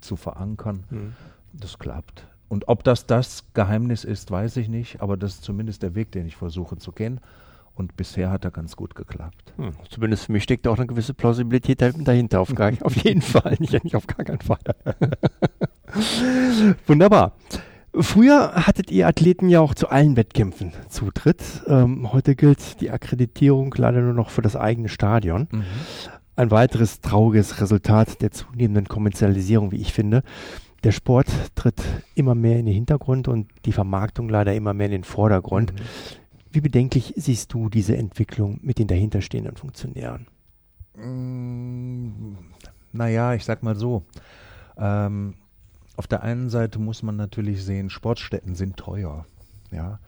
zu 0.00 0.16
verankern, 0.16 0.84
mhm. 0.90 1.12
das 1.52 1.78
klappt. 1.78 2.28
Und 2.50 2.66
ob 2.66 2.82
das 2.82 3.06
das 3.06 3.44
Geheimnis 3.54 4.02
ist, 4.02 4.32
weiß 4.32 4.56
ich 4.56 4.68
nicht, 4.68 5.00
aber 5.00 5.16
das 5.16 5.34
ist 5.34 5.44
zumindest 5.44 5.84
der 5.84 5.94
Weg, 5.94 6.10
den 6.10 6.26
ich 6.26 6.34
versuche 6.34 6.78
zu 6.78 6.90
gehen. 6.90 7.20
Und 7.76 7.96
bisher 7.96 8.28
hat 8.28 8.44
er 8.44 8.50
ganz 8.50 8.74
gut 8.74 8.96
geklappt. 8.96 9.54
Hm, 9.56 9.70
zumindest 9.88 10.24
für 10.24 10.32
mich 10.32 10.42
steckt 10.42 10.66
auch 10.66 10.76
eine 10.76 10.88
gewisse 10.88 11.14
Plausibilität 11.14 11.80
dahinter. 11.80 12.40
Auf, 12.40 12.52
gar, 12.56 12.72
auf 12.80 12.96
jeden 12.96 13.22
Fall, 13.22 13.56
nicht, 13.60 13.84
nicht 13.84 13.94
auf 13.94 14.08
gar 14.08 14.24
keinen 14.24 14.40
Fall. 14.40 14.58
Wunderbar. 16.88 17.36
Früher 17.94 18.52
hattet 18.66 18.90
ihr 18.90 19.06
Athleten 19.06 19.48
ja 19.48 19.60
auch 19.60 19.74
zu 19.74 19.88
allen 19.88 20.16
Wettkämpfen 20.16 20.72
Zutritt. 20.88 21.62
Ähm, 21.68 22.12
heute 22.12 22.34
gilt 22.34 22.80
die 22.80 22.90
Akkreditierung 22.90 23.72
leider 23.78 24.00
nur 24.00 24.14
noch 24.14 24.30
für 24.30 24.42
das 24.42 24.56
eigene 24.56 24.88
Stadion. 24.88 25.46
Mhm. 25.52 25.64
Ein 26.34 26.50
weiteres 26.50 27.00
trauriges 27.00 27.60
Resultat 27.60 28.20
der 28.22 28.32
zunehmenden 28.32 28.88
Kommerzialisierung, 28.88 29.70
wie 29.70 29.80
ich 29.80 29.92
finde. 29.92 30.24
Der 30.82 30.92
Sport 30.92 31.28
tritt 31.54 31.82
immer 32.14 32.34
mehr 32.34 32.58
in 32.58 32.66
den 32.66 32.74
Hintergrund 32.74 33.28
und 33.28 33.50
die 33.66 33.72
Vermarktung 33.72 34.28
leider 34.28 34.54
immer 34.54 34.72
mehr 34.72 34.86
in 34.86 34.92
den 34.92 35.04
Vordergrund. 35.04 35.72
Mhm. 35.72 35.78
Wie 36.52 36.60
bedenklich 36.60 37.14
siehst 37.16 37.52
du 37.52 37.68
diese 37.68 37.96
Entwicklung 37.96 38.58
mit 38.62 38.78
den 38.78 38.88
dahinterstehenden 38.88 39.56
Funktionären? 39.56 40.26
Mm, 40.96 42.34
naja, 42.92 43.34
ich 43.34 43.44
sag 43.44 43.62
mal 43.62 43.76
so. 43.76 44.04
Ähm, 44.76 45.34
auf 45.96 46.06
der 46.06 46.22
einen 46.22 46.48
Seite 46.48 46.78
muss 46.78 47.02
man 47.02 47.16
natürlich 47.16 47.64
sehen, 47.64 47.90
Sportstätten 47.90 48.54
sind 48.54 48.76
teuer. 48.76 49.26
Ja, 49.70 50.00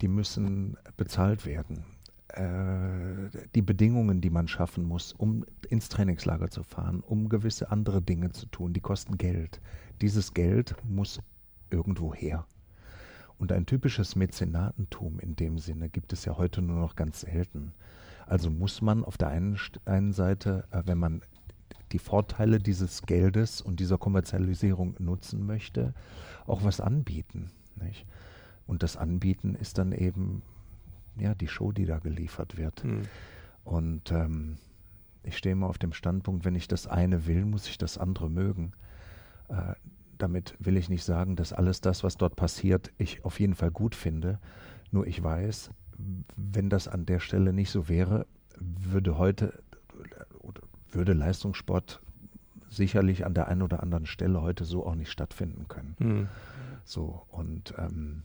die 0.00 0.08
müssen 0.08 0.76
bezahlt 0.96 1.46
werden. 1.46 1.84
Äh, 2.28 3.30
die 3.54 3.62
Bedingungen, 3.62 4.20
die 4.20 4.30
man 4.30 4.48
schaffen 4.48 4.84
muss, 4.84 5.12
um 5.12 5.44
ins 5.68 5.88
Trainingslager 5.88 6.50
zu 6.50 6.62
fahren, 6.62 7.00
um 7.00 7.28
gewisse 7.28 7.70
andere 7.70 8.02
Dinge 8.02 8.32
zu 8.32 8.46
tun, 8.46 8.72
die 8.72 8.80
kosten 8.80 9.16
Geld. 9.16 9.60
Dieses 10.00 10.34
Geld 10.34 10.74
muss 10.84 11.20
irgendwo 11.70 12.14
her. 12.14 12.46
Und 13.38 13.52
ein 13.52 13.66
typisches 13.66 14.16
Mäzenatentum 14.16 15.20
in 15.20 15.36
dem 15.36 15.58
Sinne 15.58 15.88
gibt 15.88 16.12
es 16.12 16.24
ja 16.24 16.36
heute 16.36 16.62
nur 16.62 16.80
noch 16.80 16.96
ganz 16.96 17.20
selten. 17.20 17.74
Also 18.26 18.50
muss 18.50 18.82
man 18.82 19.04
auf 19.04 19.18
der 19.18 19.28
einen, 19.28 19.58
einen 19.84 20.12
Seite, 20.12 20.64
äh, 20.70 20.82
wenn 20.86 20.98
man 20.98 21.22
die 21.92 21.98
Vorteile 22.00 22.58
dieses 22.58 23.02
Geldes 23.02 23.60
und 23.60 23.78
dieser 23.78 23.98
Kommerzialisierung 23.98 24.96
nutzen 24.98 25.46
möchte, 25.46 25.94
auch 26.46 26.64
was 26.64 26.80
anbieten. 26.80 27.50
Nicht? 27.76 28.04
Und 28.66 28.82
das 28.82 28.96
Anbieten 28.96 29.54
ist 29.54 29.78
dann 29.78 29.92
eben 29.92 30.42
ja 31.18 31.34
die 31.34 31.48
Show, 31.48 31.72
die 31.72 31.86
da 31.86 31.98
geliefert 31.98 32.56
wird. 32.56 32.84
Mhm. 32.84 33.02
Und 33.64 34.12
ähm, 34.12 34.58
ich 35.22 35.36
stehe 35.36 35.52
immer 35.52 35.68
auf 35.68 35.78
dem 35.78 35.92
Standpunkt, 35.92 36.44
wenn 36.44 36.54
ich 36.54 36.68
das 36.68 36.86
eine 36.86 37.26
will, 37.26 37.44
muss 37.44 37.68
ich 37.68 37.78
das 37.78 37.98
andere 37.98 38.30
mögen. 38.30 38.72
Äh, 39.48 39.74
damit 40.18 40.56
will 40.58 40.76
ich 40.76 40.88
nicht 40.88 41.04
sagen, 41.04 41.36
dass 41.36 41.52
alles 41.52 41.80
das, 41.80 42.02
was 42.02 42.16
dort 42.16 42.36
passiert, 42.36 42.92
ich 42.96 43.24
auf 43.24 43.38
jeden 43.40 43.54
Fall 43.54 43.70
gut 43.70 43.94
finde. 43.94 44.38
Nur 44.90 45.06
ich 45.06 45.22
weiß, 45.22 45.70
wenn 46.36 46.70
das 46.70 46.88
an 46.88 47.06
der 47.06 47.20
Stelle 47.20 47.52
nicht 47.52 47.70
so 47.70 47.88
wäre, 47.88 48.26
würde 48.58 49.18
heute 49.18 49.52
würde 50.90 51.12
Leistungssport 51.12 52.00
sicherlich 52.68 53.24
an 53.24 53.34
der 53.34 53.48
einen 53.48 53.62
oder 53.62 53.82
anderen 53.82 54.06
Stelle 54.06 54.42
heute 54.42 54.64
so 54.64 54.86
auch 54.86 54.94
nicht 54.94 55.10
stattfinden 55.10 55.68
können. 55.68 55.96
Mhm. 55.98 56.28
So, 56.84 57.26
und 57.28 57.74
ähm, 57.78 58.22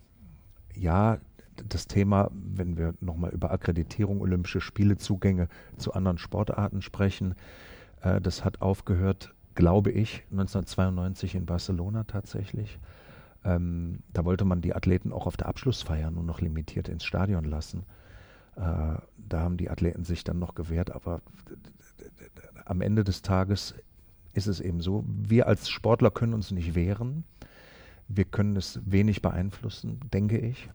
ja, 0.74 1.20
das 1.68 1.88
Thema, 1.88 2.30
wenn 2.34 2.78
wir 2.78 2.94
nochmal 3.00 3.32
über 3.32 3.52
Akkreditierung, 3.52 4.22
Olympische 4.22 4.62
Spiele, 4.62 4.98
Zugänge 4.98 5.48
zu 5.78 5.94
anderen 5.94 6.18
Sportarten 6.18 6.82
sprechen, 6.82 7.36
äh, 8.02 8.22
das 8.22 8.44
hat 8.46 8.62
aufgehört, 8.62 9.34
glaube 9.56 9.92
ich, 9.92 10.24
1992 10.32 11.36
in 11.36 11.46
Barcelona 11.46 12.04
tatsächlich. 12.04 12.80
Ähm, 13.44 14.00
da 14.14 14.24
wollte 14.26 14.46
man 14.46 14.62
die 14.62 14.76
Athleten 14.76 15.12
auch 15.12 15.26
auf 15.26 15.38
der 15.38 15.48
Abschlussfeier 15.48 16.12
nur 16.12 16.24
noch 16.24 16.42
limitiert 16.42 16.88
ins 16.88 17.04
Stadion 17.04 17.44
lassen. 17.44 17.84
Äh, 18.56 18.62
da 19.18 19.40
haben 19.40 19.58
die 19.58 19.70
Athleten 19.70 20.04
sich 20.04 20.24
dann 20.24 20.40
noch 20.40 20.56
gewehrt, 20.56 20.92
aber 20.92 21.22
am 22.66 22.82
Ende 22.82 23.04
des 23.04 23.22
Tages 23.22 23.74
ist 24.34 24.48
es 24.48 24.60
eben 24.60 24.82
so, 24.82 25.04
wir 25.08 25.48
als 25.48 25.70
Sportler 25.70 26.12
können 26.12 26.34
uns 26.34 26.52
nicht 26.52 26.76
wehren. 26.76 27.24
Wir 28.08 28.26
können 28.26 28.56
es 28.56 28.80
wenig 28.86 29.22
beeinflussen, 29.22 30.00
denke 30.14 30.38
ich. 30.38 30.70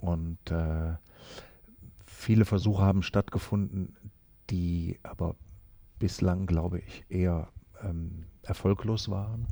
Und 0.00 0.38
äh, 0.50 0.94
viele 2.06 2.44
Versuche 2.44 2.82
haben 2.82 3.02
stattgefunden, 3.02 3.96
die 4.50 4.98
aber 5.02 5.36
bislang, 5.98 6.46
glaube 6.46 6.78
ich, 6.80 7.04
eher 7.08 7.48
ähm, 7.82 8.24
erfolglos 8.42 9.08
waren. 9.08 9.46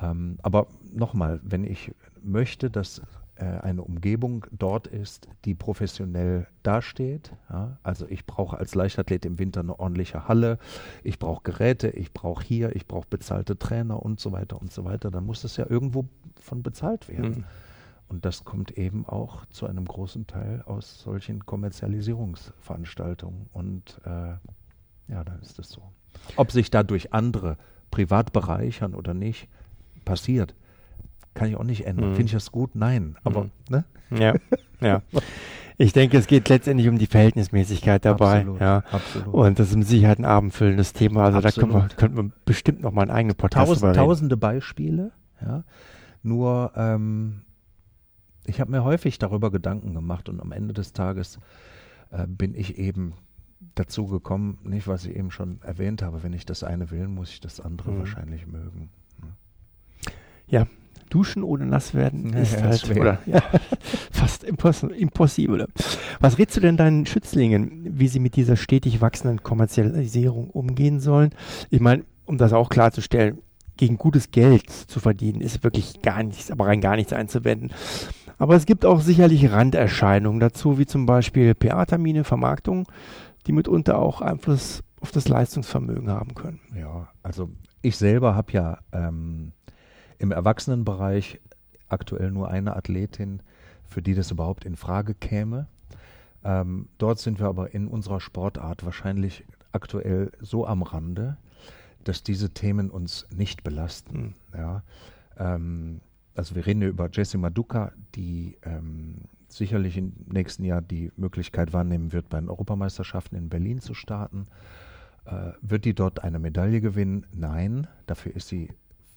Ähm, 0.00 0.38
aber 0.42 0.66
nochmal, 0.92 1.40
wenn 1.42 1.64
ich 1.64 1.92
möchte, 2.22 2.70
dass 2.70 3.02
äh, 3.40 3.44
eine 3.44 3.82
Umgebung 3.82 4.46
dort 4.52 4.86
ist, 4.86 5.28
die 5.44 5.54
professionell 5.54 6.46
dasteht. 6.62 7.32
Ja? 7.48 7.78
Also 7.82 8.06
ich 8.06 8.26
brauche 8.26 8.58
als 8.58 8.74
Leichtathlet 8.74 9.24
im 9.24 9.38
Winter 9.38 9.60
eine 9.60 9.78
ordentliche 9.78 10.28
Halle, 10.28 10.58
ich 11.02 11.18
brauche 11.18 11.42
Geräte, 11.42 11.88
ich 11.88 12.12
brauche 12.12 12.44
hier, 12.44 12.76
ich 12.76 12.86
brauche 12.86 13.06
bezahlte 13.08 13.58
Trainer 13.58 14.02
und 14.02 14.20
so 14.20 14.32
weiter 14.32 14.60
und 14.60 14.72
so 14.72 14.84
weiter. 14.84 15.10
Dann 15.10 15.24
muss 15.24 15.42
das 15.42 15.56
ja 15.56 15.66
irgendwo 15.68 16.06
von 16.40 16.62
bezahlt 16.62 17.08
werden. 17.08 17.30
Mhm. 17.30 17.44
Und 18.10 18.24
das 18.24 18.44
kommt 18.44 18.72
eben 18.72 19.06
auch 19.06 19.46
zu 19.46 19.66
einem 19.66 19.86
großen 19.86 20.26
Teil 20.26 20.62
aus 20.66 21.00
solchen 21.00 21.46
Kommerzialisierungsveranstaltungen. 21.46 23.48
Und 23.52 24.00
äh, 24.04 24.34
ja, 25.08 25.24
dann 25.24 25.40
ist 25.40 25.58
das 25.58 25.70
so. 25.70 25.82
Ob 26.36 26.52
sich 26.52 26.70
dadurch 26.70 27.14
andere 27.14 27.56
privat 27.90 28.32
bereichern 28.32 28.94
oder 28.94 29.14
nicht, 29.14 29.48
passiert 30.04 30.54
kann 31.34 31.48
ich 31.48 31.56
auch 31.56 31.64
nicht 31.64 31.86
ändern. 31.86 32.10
Mhm. 32.10 32.16
Finde 32.16 32.26
ich 32.26 32.32
das 32.32 32.52
gut? 32.52 32.74
Nein. 32.74 33.16
Aber, 33.24 33.44
mhm. 33.44 33.50
ne? 33.68 33.84
Ja, 34.10 34.34
ja. 34.80 35.02
Ich 35.78 35.92
denke, 35.92 36.18
es 36.18 36.26
geht 36.26 36.48
letztendlich 36.48 36.88
um 36.88 36.98
die 36.98 37.06
Verhältnismäßigkeit 37.06 38.04
dabei. 38.04 38.40
Absolut, 38.40 38.60
ja. 38.60 38.84
absolut. 38.90 39.34
Und 39.34 39.58
das 39.58 39.70
ist 39.70 39.76
mit 39.76 39.88
Sicherheit 39.88 40.18
ein 40.18 40.26
abendfüllendes 40.26 40.92
Thema. 40.92 41.24
Also 41.24 41.38
absolut. 41.38 41.56
da 41.56 41.60
können 41.60 41.72
wir, 41.72 41.96
könnten 41.96 42.16
wir 42.16 42.32
bestimmt 42.44 42.82
noch 42.82 42.92
mal 42.92 43.02
einen 43.02 43.10
eigenen 43.10 43.36
Podcast 43.36 43.68
Tausend, 43.68 43.96
Tausende 43.96 44.36
Beispiele, 44.36 45.12
ja. 45.40 45.64
Nur, 46.22 46.72
ähm, 46.76 47.42
ich 48.50 48.60
habe 48.60 48.70
mir 48.70 48.84
häufig 48.84 49.18
darüber 49.18 49.50
Gedanken 49.50 49.94
gemacht 49.94 50.28
und 50.28 50.40
am 50.40 50.52
Ende 50.52 50.74
des 50.74 50.92
Tages 50.92 51.38
äh, 52.10 52.26
bin 52.26 52.54
ich 52.54 52.78
eben 52.78 53.14
dazu 53.74 54.06
gekommen, 54.06 54.58
nicht 54.64 54.88
was 54.88 55.06
ich 55.06 55.16
eben 55.16 55.30
schon 55.30 55.60
erwähnt 55.62 56.02
habe, 56.02 56.22
wenn 56.22 56.32
ich 56.32 56.44
das 56.44 56.64
eine 56.64 56.90
will, 56.90 57.08
muss 57.08 57.30
ich 57.30 57.40
das 57.40 57.60
andere 57.60 57.92
mhm. 57.92 57.98
wahrscheinlich 58.00 58.46
mögen. 58.46 58.90
Ja, 60.46 60.66
Duschen 61.10 61.42
ohne 61.42 61.66
nass 61.66 61.94
werden 61.94 62.32
ist 62.34 62.54
ja, 62.54 62.62
halt 62.62 62.90
oder, 62.90 63.18
ja, 63.26 63.42
fast 64.10 64.44
impos 64.44 64.82
impossible. 64.82 65.66
Was 66.20 66.38
rätst 66.38 66.56
du 66.56 66.60
denn 66.60 66.76
deinen 66.76 67.06
Schützlingen, 67.06 67.98
wie 67.98 68.08
sie 68.08 68.20
mit 68.20 68.36
dieser 68.36 68.56
stetig 68.56 69.00
wachsenden 69.00 69.42
Kommerzialisierung 69.42 70.50
umgehen 70.50 71.00
sollen? 71.00 71.30
Ich 71.68 71.80
meine, 71.80 72.04
um 72.26 72.38
das 72.38 72.52
auch 72.52 72.68
klarzustellen, 72.68 73.38
gegen 73.80 73.96
gutes 73.96 74.30
Geld 74.30 74.68
zu 74.70 75.00
verdienen, 75.00 75.40
ist 75.40 75.64
wirklich 75.64 76.02
gar 76.02 76.22
nichts, 76.22 76.50
aber 76.50 76.66
rein 76.66 76.82
gar 76.82 76.96
nichts 76.96 77.14
einzuwenden. 77.14 77.72
Aber 78.40 78.56
es 78.56 78.64
gibt 78.64 78.86
auch 78.86 79.02
sicherlich 79.02 79.52
Randerscheinungen 79.52 80.40
dazu, 80.40 80.78
wie 80.78 80.86
zum 80.86 81.04
Beispiel 81.04 81.54
PA-Termine, 81.54 82.24
Vermarktung, 82.24 82.88
die 83.46 83.52
mitunter 83.52 83.98
auch 83.98 84.22
Einfluss 84.22 84.82
auf 85.02 85.10
das 85.10 85.28
Leistungsvermögen 85.28 86.08
haben 86.08 86.34
können. 86.34 86.58
Ja, 86.74 87.10
also 87.22 87.50
ich 87.82 87.98
selber 87.98 88.34
habe 88.34 88.50
ja 88.52 88.78
ähm, 88.92 89.52
im 90.18 90.32
Erwachsenenbereich 90.32 91.38
aktuell 91.90 92.30
nur 92.30 92.48
eine 92.48 92.76
Athletin, 92.76 93.42
für 93.86 94.00
die 94.00 94.14
das 94.14 94.30
überhaupt 94.30 94.64
in 94.64 94.76
Frage 94.76 95.12
käme. 95.12 95.66
Ähm, 96.42 96.88
dort 96.96 97.18
sind 97.18 97.40
wir 97.40 97.46
aber 97.46 97.74
in 97.74 97.88
unserer 97.88 98.20
Sportart 98.20 98.86
wahrscheinlich 98.86 99.44
aktuell 99.72 100.32
so 100.40 100.66
am 100.66 100.82
Rande, 100.82 101.36
dass 102.04 102.22
diese 102.22 102.48
Themen 102.48 102.88
uns 102.88 103.26
nicht 103.36 103.64
belasten. 103.64 104.34
Mhm. 104.54 104.58
Ja. 104.58 104.82
Ähm, 105.36 106.00
also 106.40 106.54
wir 106.54 106.64
reden 106.64 106.80
hier 106.80 106.88
über 106.88 107.10
Jessie 107.10 107.36
Maduka, 107.36 107.92
die 108.14 108.56
ähm, 108.62 109.16
sicherlich 109.48 109.98
im 109.98 110.14
nächsten 110.24 110.64
Jahr 110.64 110.80
die 110.80 111.12
Möglichkeit 111.16 111.74
wahrnehmen 111.74 112.14
wird, 112.14 112.30
bei 112.30 112.40
den 112.40 112.48
Europameisterschaften 112.48 113.36
in 113.36 113.50
Berlin 113.50 113.80
zu 113.80 113.92
starten. 113.92 114.46
Äh, 115.26 115.52
wird 115.60 115.84
die 115.84 115.94
dort 115.94 116.24
eine 116.24 116.38
Medaille 116.38 116.80
gewinnen? 116.80 117.26
Nein, 117.34 117.88
dafür 118.06 118.34
ist 118.34 118.48
sie 118.48 118.70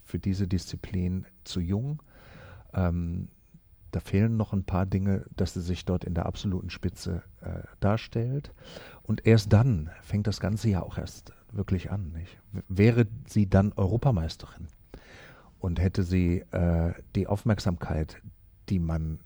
für 0.04 0.18
diese 0.18 0.46
Disziplin 0.46 1.24
zu 1.44 1.60
jung. 1.60 2.02
Ähm, 2.74 3.28
da 3.90 4.00
fehlen 4.00 4.36
noch 4.36 4.52
ein 4.52 4.64
paar 4.64 4.84
Dinge, 4.84 5.24
dass 5.34 5.54
sie 5.54 5.62
sich 5.62 5.86
dort 5.86 6.04
in 6.04 6.12
der 6.12 6.26
absoluten 6.26 6.68
Spitze 6.68 7.22
äh, 7.40 7.62
darstellt. 7.80 8.52
Und 9.02 9.26
erst 9.26 9.50
dann 9.50 9.88
fängt 10.02 10.26
das 10.26 10.40
Ganze 10.40 10.68
ja 10.68 10.82
auch 10.82 10.98
erst 10.98 11.32
wirklich 11.52 11.90
an. 11.90 12.12
Nicht? 12.12 12.38
Wäre 12.68 13.06
sie 13.26 13.48
dann 13.48 13.72
Europameisterin 13.72 14.68
und 15.64 15.80
hätte 15.80 16.02
sie 16.02 16.44
äh, 16.50 16.92
die 17.16 17.26
Aufmerksamkeit, 17.26 18.20
die 18.68 18.78
man, 18.78 19.18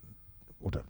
oder 0.61 0.85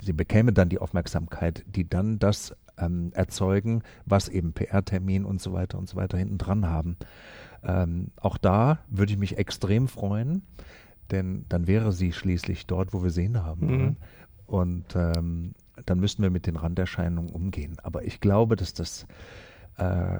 sie 0.00 0.14
bekäme 0.14 0.54
dann 0.54 0.70
die 0.70 0.78
Aufmerksamkeit, 0.78 1.66
die 1.66 1.86
dann 1.86 2.18
das 2.18 2.56
ähm, 2.78 3.12
erzeugen, 3.12 3.82
was 4.06 4.30
eben 4.30 4.54
PR-Termin 4.54 5.26
und 5.26 5.42
so 5.42 5.52
weiter 5.52 5.76
und 5.76 5.86
so 5.86 5.96
weiter 5.96 6.16
hinten 6.16 6.38
dran 6.38 6.66
haben, 6.66 6.96
ähm, 7.62 8.10
auch 8.16 8.38
da 8.38 8.78
würde 8.88 9.12
ich 9.12 9.18
mich 9.18 9.36
extrem 9.36 9.86
freuen, 9.86 10.42
denn 11.10 11.44
dann 11.50 11.66
wäre 11.66 11.92
sie 11.92 12.14
schließlich 12.14 12.66
dort, 12.66 12.94
wo 12.94 13.02
wir 13.02 13.10
sie 13.10 13.28
haben. 13.34 13.66
Mhm. 13.66 13.96
Und 14.46 14.96
ähm, 14.96 15.52
dann 15.84 16.00
müssten 16.00 16.22
wir 16.22 16.30
mit 16.30 16.46
den 16.46 16.56
Randerscheinungen 16.56 17.32
umgehen. 17.32 17.76
Aber 17.82 18.02
ich 18.04 18.20
glaube, 18.20 18.56
dass 18.56 18.72
das 18.72 19.06
äh, 19.76 20.18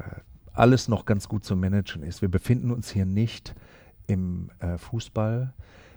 alles 0.52 0.88
noch 0.88 1.06
ganz 1.06 1.28
gut 1.28 1.44
zu 1.44 1.56
managen 1.56 2.02
ist. 2.02 2.20
Wir 2.20 2.28
befinden 2.28 2.70
uns 2.70 2.90
hier 2.90 3.06
nicht 3.06 3.54
im 4.07 4.51
äh, 4.61 4.79
Fußball. 4.79 5.53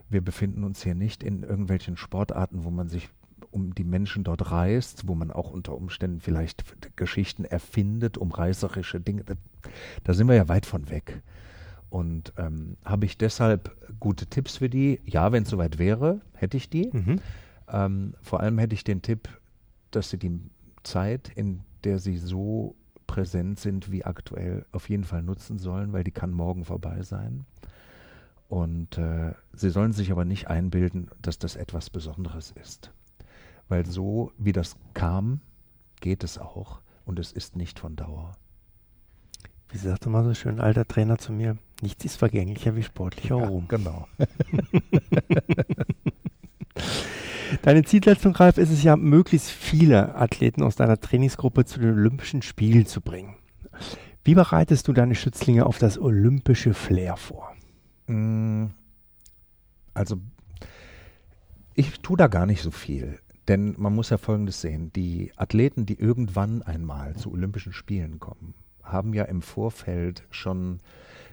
Wir 0.10 0.22
befinden 0.22 0.63
uns 0.63 0.84
hier 0.84 0.95
nicht 0.95 1.24
in 1.24 1.43
irgendwelchen 1.43 1.98
Sportarten, 1.98 2.63
wo 2.63 2.72
man 2.72 2.89
sich 2.89 3.10
um 3.52 3.74
die 3.74 3.84
Menschen 3.84 4.24
dort 4.24 4.52
reist, 4.52 5.08
wo 5.08 5.15
man 5.15 5.32
auch 5.32 5.52
unter 5.52 5.76
Umständen 5.76 6.19
vielleicht 6.19 6.63
Geschichten 6.95 7.45
erfindet, 7.45 8.17
um 8.17 8.32
reißerische 8.32 9.00
Dinge. 9.00 9.24
Da 10.04 10.13
sind 10.13 10.28
wir 10.28 10.36
ja 10.36 10.48
weit 10.48 10.65
von 10.65 10.89
weg. 10.89 11.22
Und 11.89 12.34
ähm, 12.38 12.78
habe 12.86 13.06
ich 13.06 13.17
deshalb 13.17 13.76
gute 14.00 14.28
Tipps 14.28 14.58
für 14.58 14.69
die? 14.69 15.00
Ja, 15.06 15.32
wenn 15.32 15.43
es 15.43 15.50
soweit 15.50 15.80
wäre, 15.80 16.22
hätte 16.36 16.58
ich 16.58 16.69
die. 16.69 16.89
Mhm. 16.91 17.19
Ähm, 17.67 18.13
vor 18.22 18.41
allem 18.41 18.60
hätte 18.60 18.76
ich 18.76 18.84
den 18.84 19.02
Tipp, 19.02 19.28
dass 19.91 20.10
sie 20.10 20.17
die 20.17 20.39
Zeit, 20.84 21.32
in 21.36 21.62
der 21.84 21.98
sie 21.98 22.17
so 22.17 22.76
präsent 23.08 23.60
sind 23.60 23.91
wie 23.91 24.06
aktuell, 24.06 24.65
auf 24.72 24.88
jeden 24.88 25.04
Fall 25.04 25.24
nutzen 25.24 25.58
sollen, 25.58 25.93
weil 25.93 26.04
die 26.04 26.12
kann 26.12 26.32
morgen 26.32 26.63
vorbei 26.63 27.02
sein. 27.02 27.45
Und 28.49 28.97
äh, 28.97 29.33
sie 29.53 29.69
sollen 29.69 29.93
sich 29.93 30.12
aber 30.12 30.25
nicht 30.25 30.47
einbilden, 30.47 31.09
dass 31.21 31.38
das 31.38 31.55
etwas 31.55 31.89
Besonderes 31.89 32.51
ist. 32.59 32.91
Weil 33.69 33.85
so 33.85 34.31
wie 34.38 34.51
das 34.51 34.75
kam, 34.95 35.39
geht 36.01 36.23
es 36.23 36.39
auch 36.39 36.81
und 37.05 37.19
es 37.19 37.31
ist 37.31 37.55
nicht 37.55 37.79
von 37.79 37.95
Dauer. 37.95 38.31
Wie 39.69 39.77
sagte 39.77 40.09
mal 40.09 40.23
so 40.23 40.33
schön 40.33 40.59
alter 40.59 40.88
Trainer 40.88 41.19
zu 41.19 41.31
mir, 41.31 41.57
nichts 41.81 42.03
ist 42.03 42.17
vergänglicher 42.17 42.75
wie 42.75 42.81
sportlicher 42.81 43.38
ja, 43.38 43.45
Ruhm. 43.47 43.67
Genau. 43.67 44.07
Deine 47.62 47.83
Zielsetzung, 47.83 48.35
Ralf, 48.35 48.57
ist 48.57 48.71
es 48.71 48.81
ja, 48.81 48.95
möglichst 48.95 49.51
viele 49.51 50.15
Athleten 50.15 50.63
aus 50.63 50.75
deiner 50.75 50.99
Trainingsgruppe 50.99 51.65
zu 51.65 51.79
den 51.79 51.91
Olympischen 51.91 52.41
Spielen 52.41 52.88
zu 52.88 53.01
bringen. 53.01 53.35
Wie 54.23 54.33
bereitest 54.33 54.88
du 54.88 54.93
deine 54.93 55.13
Schützlinge 55.13 55.67
auf 55.67 55.77
das 55.77 55.99
olympische 55.99 56.73
Flair 56.73 57.15
vor? 57.15 57.48
Mm, 58.10 58.72
also, 59.93 60.17
ich 61.76 62.00
tue 62.02 62.17
da 62.17 62.28
gar 62.28 62.45
nicht 62.45 62.62
so 62.62 62.72
viel. 62.72 63.19
Denn 63.48 63.76
man 63.78 63.95
muss 63.95 64.10
ja 64.10 64.17
Folgendes 64.17 64.62
sehen. 64.62 64.91
Die 64.93 65.32
Athleten, 65.36 65.86
die 65.86 66.00
irgendwann 66.00 66.62
einmal 66.62 67.15
zu 67.15 67.32
Olympischen 67.32 67.74
Spielen 67.74 68.19
kommen, 68.19 68.54
haben 68.84 69.13
ja 69.13 69.24
im 69.24 69.41
Vorfeld 69.41 70.24
schon 70.30 70.80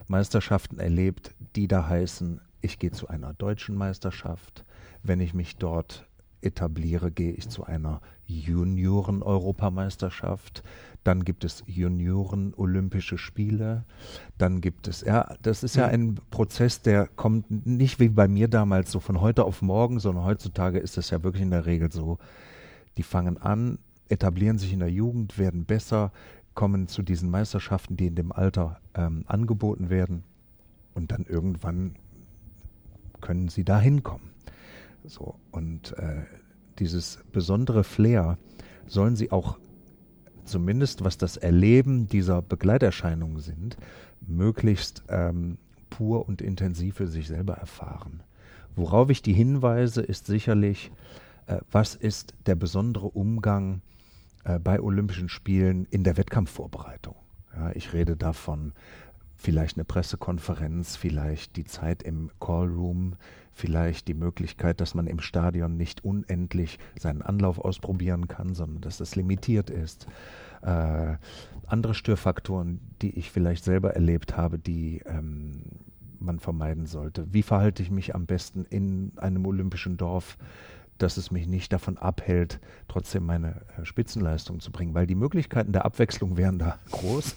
Meisterschaften 0.08 0.78
erlebt, 0.78 1.34
die 1.56 1.68
da 1.68 1.88
heißen, 1.88 2.40
ich 2.60 2.78
gehe 2.78 2.90
zu 2.90 3.08
einer 3.08 3.34
deutschen 3.34 3.74
Meisterschaft. 3.74 4.64
Wenn 5.02 5.20
ich 5.20 5.34
mich 5.34 5.56
dort 5.56 6.06
etabliere, 6.46 7.10
gehe 7.10 7.32
ich 7.32 7.48
zu 7.48 7.64
einer 7.64 8.00
Junioren-Europameisterschaft. 8.26 10.62
Dann 11.04 11.24
gibt 11.24 11.44
es 11.44 11.62
Junioren-Olympische 11.66 13.16
Spiele. 13.18 13.84
Dann 14.38 14.60
gibt 14.60 14.88
es, 14.88 15.02
ja, 15.02 15.34
das 15.42 15.62
ist 15.62 15.76
ja 15.76 15.86
ein 15.86 16.18
Prozess, 16.30 16.82
der 16.82 17.06
kommt 17.06 17.66
nicht 17.66 18.00
wie 18.00 18.08
bei 18.08 18.26
mir 18.28 18.48
damals 18.48 18.90
so 18.90 19.00
von 19.00 19.20
heute 19.20 19.44
auf 19.44 19.60
morgen, 19.62 20.00
sondern 20.00 20.24
heutzutage 20.24 20.78
ist 20.78 20.98
es 20.98 21.10
ja 21.10 21.22
wirklich 21.22 21.42
in 21.42 21.50
der 21.50 21.66
Regel 21.66 21.92
so. 21.92 22.18
Die 22.96 23.02
fangen 23.02 23.36
an, 23.38 23.78
etablieren 24.08 24.58
sich 24.58 24.72
in 24.72 24.80
der 24.80 24.90
Jugend, 24.90 25.38
werden 25.38 25.64
besser, 25.64 26.12
kommen 26.54 26.88
zu 26.88 27.02
diesen 27.02 27.30
Meisterschaften, 27.30 27.96
die 27.96 28.06
in 28.06 28.16
dem 28.16 28.32
Alter 28.32 28.80
ähm, 28.94 29.24
angeboten 29.26 29.90
werden. 29.90 30.24
Und 30.94 31.12
dann 31.12 31.26
irgendwann 31.28 31.96
können 33.20 33.48
sie 33.48 33.64
da 33.64 33.78
hinkommen. 33.78 34.35
So, 35.06 35.36
und 35.52 35.96
äh, 35.98 36.22
dieses 36.78 37.20
besondere 37.32 37.84
Flair 37.84 38.38
sollen 38.86 39.16
sie 39.16 39.30
auch 39.30 39.58
zumindest 40.44 41.04
was 41.04 41.18
das 41.18 41.36
Erleben 41.36 42.06
dieser 42.06 42.42
Begleiterscheinungen 42.42 43.40
sind, 43.40 43.76
möglichst 44.20 45.02
ähm, 45.08 45.58
pur 45.90 46.28
und 46.28 46.40
intensiv 46.40 46.96
für 46.96 47.06
sich 47.06 47.28
selber 47.28 47.54
erfahren. 47.54 48.22
Worauf 48.74 49.10
ich 49.10 49.22
die 49.22 49.32
hinweise, 49.32 50.02
ist 50.02 50.26
sicherlich, 50.26 50.92
äh, 51.46 51.58
was 51.70 51.94
ist 51.94 52.34
der 52.46 52.54
besondere 52.54 53.08
Umgang 53.08 53.82
äh, 54.44 54.58
bei 54.58 54.80
Olympischen 54.80 55.28
Spielen 55.28 55.86
in 55.90 56.04
der 56.04 56.16
Wettkampfvorbereitung. 56.16 57.16
Ja, 57.54 57.70
ich 57.72 57.92
rede 57.92 58.16
davon 58.16 58.72
vielleicht 59.36 59.76
eine 59.76 59.84
Pressekonferenz, 59.84 60.96
vielleicht 60.96 61.56
die 61.56 61.64
Zeit 61.64 62.02
im 62.02 62.30
Callroom, 62.40 63.16
vielleicht 63.56 64.06
die 64.06 64.14
Möglichkeit, 64.14 64.80
dass 64.80 64.94
man 64.94 65.06
im 65.06 65.20
Stadion 65.20 65.76
nicht 65.76 66.04
unendlich 66.04 66.78
seinen 66.98 67.22
Anlauf 67.22 67.58
ausprobieren 67.58 68.28
kann, 68.28 68.54
sondern 68.54 68.82
dass 68.82 68.98
das 68.98 69.16
limitiert 69.16 69.70
ist. 69.70 70.06
Äh, 70.62 71.16
andere 71.66 71.94
Störfaktoren, 71.94 72.80
die 73.00 73.18
ich 73.18 73.30
vielleicht 73.30 73.64
selber 73.64 73.94
erlebt 73.94 74.36
habe, 74.36 74.58
die 74.58 75.02
ähm, 75.06 75.62
man 76.18 76.38
vermeiden 76.38 76.86
sollte. 76.86 77.32
Wie 77.32 77.42
verhalte 77.42 77.82
ich 77.82 77.90
mich 77.90 78.14
am 78.14 78.26
besten 78.26 78.66
in 78.66 79.12
einem 79.16 79.46
olympischen 79.46 79.96
Dorf? 79.96 80.36
dass 80.98 81.18
es 81.18 81.30
mich 81.30 81.46
nicht 81.46 81.72
davon 81.74 81.98
abhält, 81.98 82.58
trotzdem 82.88 83.26
meine 83.26 83.60
äh, 83.76 83.84
Spitzenleistung 83.84 84.60
zu 84.60 84.72
bringen, 84.72 84.94
weil 84.94 85.06
die 85.06 85.14
Möglichkeiten 85.14 85.72
der 85.72 85.84
Abwechslung 85.84 86.36
wären 86.36 86.58
da 86.58 86.78
groß. 86.90 87.36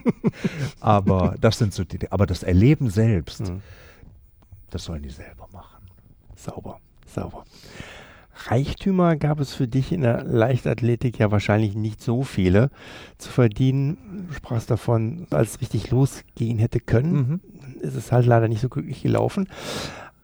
aber 0.80 1.34
das 1.38 1.58
sind 1.58 1.74
so 1.74 1.84
die, 1.84 2.10
aber 2.10 2.24
das 2.24 2.42
Erleben 2.42 2.88
selbst, 2.88 3.50
mhm. 3.50 3.60
Das 4.70 4.84
sollen 4.84 5.02
die 5.02 5.10
selber 5.10 5.48
machen. 5.52 5.84
Sauber, 6.34 6.80
sauber. 7.06 7.44
Reichtümer 8.46 9.16
gab 9.16 9.40
es 9.40 9.54
für 9.54 9.66
dich 9.66 9.92
in 9.92 10.02
der 10.02 10.22
Leichtathletik 10.24 11.18
ja 11.18 11.30
wahrscheinlich 11.30 11.74
nicht 11.74 12.00
so 12.00 12.22
viele 12.22 12.70
zu 13.18 13.30
verdienen. 13.30 14.26
Du 14.28 14.34
sprachst 14.34 14.70
davon, 14.70 15.26
als 15.30 15.54
es 15.54 15.60
richtig 15.60 15.90
losgehen 15.90 16.58
hätte 16.58 16.80
können, 16.80 17.12
mhm. 17.12 17.40
ist 17.80 17.96
es 17.96 18.12
halt 18.12 18.26
leider 18.26 18.48
nicht 18.48 18.60
so 18.60 18.68
glücklich 18.68 19.02
gelaufen. 19.02 19.48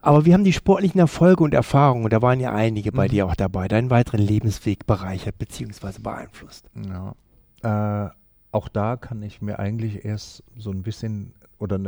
Aber 0.00 0.26
wir 0.26 0.34
haben 0.34 0.44
die 0.44 0.52
sportlichen 0.52 1.00
Erfolge 1.00 1.42
und 1.42 1.54
Erfahrungen, 1.54 2.04
und 2.04 2.12
da 2.12 2.20
waren 2.20 2.38
ja 2.38 2.54
einige 2.54 2.92
bei 2.92 3.06
mhm. 3.06 3.10
dir 3.10 3.26
auch 3.26 3.34
dabei, 3.34 3.68
deinen 3.68 3.90
weiteren 3.90 4.20
Lebensweg 4.20 4.86
bereichert 4.86 5.38
bzw. 5.38 5.98
beeinflusst. 6.00 6.70
Ja. 6.76 7.14
Äh, 8.06 8.10
auch 8.52 8.68
da 8.68 8.96
kann 8.96 9.22
ich 9.22 9.42
mir 9.42 9.58
eigentlich 9.58 10.04
erst 10.04 10.44
so 10.56 10.70
ein 10.70 10.82
bisschen 10.82 11.34
oder 11.58 11.80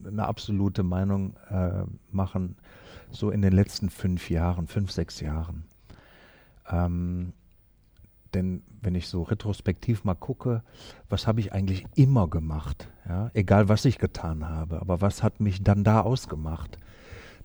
eine 0.00 0.16
ne 0.16 0.26
absolute 0.26 0.82
Meinung 0.82 1.36
äh, 1.48 1.84
machen, 2.10 2.56
so 3.10 3.30
in 3.30 3.42
den 3.42 3.52
letzten 3.52 3.90
fünf 3.90 4.30
Jahren, 4.30 4.66
fünf, 4.66 4.90
sechs 4.90 5.20
Jahren. 5.20 5.64
Ähm, 6.68 7.32
denn 8.34 8.62
wenn 8.80 8.94
ich 8.94 9.08
so 9.08 9.22
retrospektiv 9.22 10.04
mal 10.04 10.14
gucke, 10.14 10.62
was 11.08 11.26
habe 11.26 11.40
ich 11.40 11.52
eigentlich 11.52 11.84
immer 11.96 12.28
gemacht? 12.28 12.88
Ja? 13.08 13.30
Egal, 13.34 13.68
was 13.68 13.84
ich 13.84 13.98
getan 13.98 14.48
habe, 14.48 14.80
aber 14.80 15.00
was 15.00 15.22
hat 15.22 15.40
mich 15.40 15.62
dann 15.62 15.82
da 15.82 16.00
ausgemacht? 16.00 16.78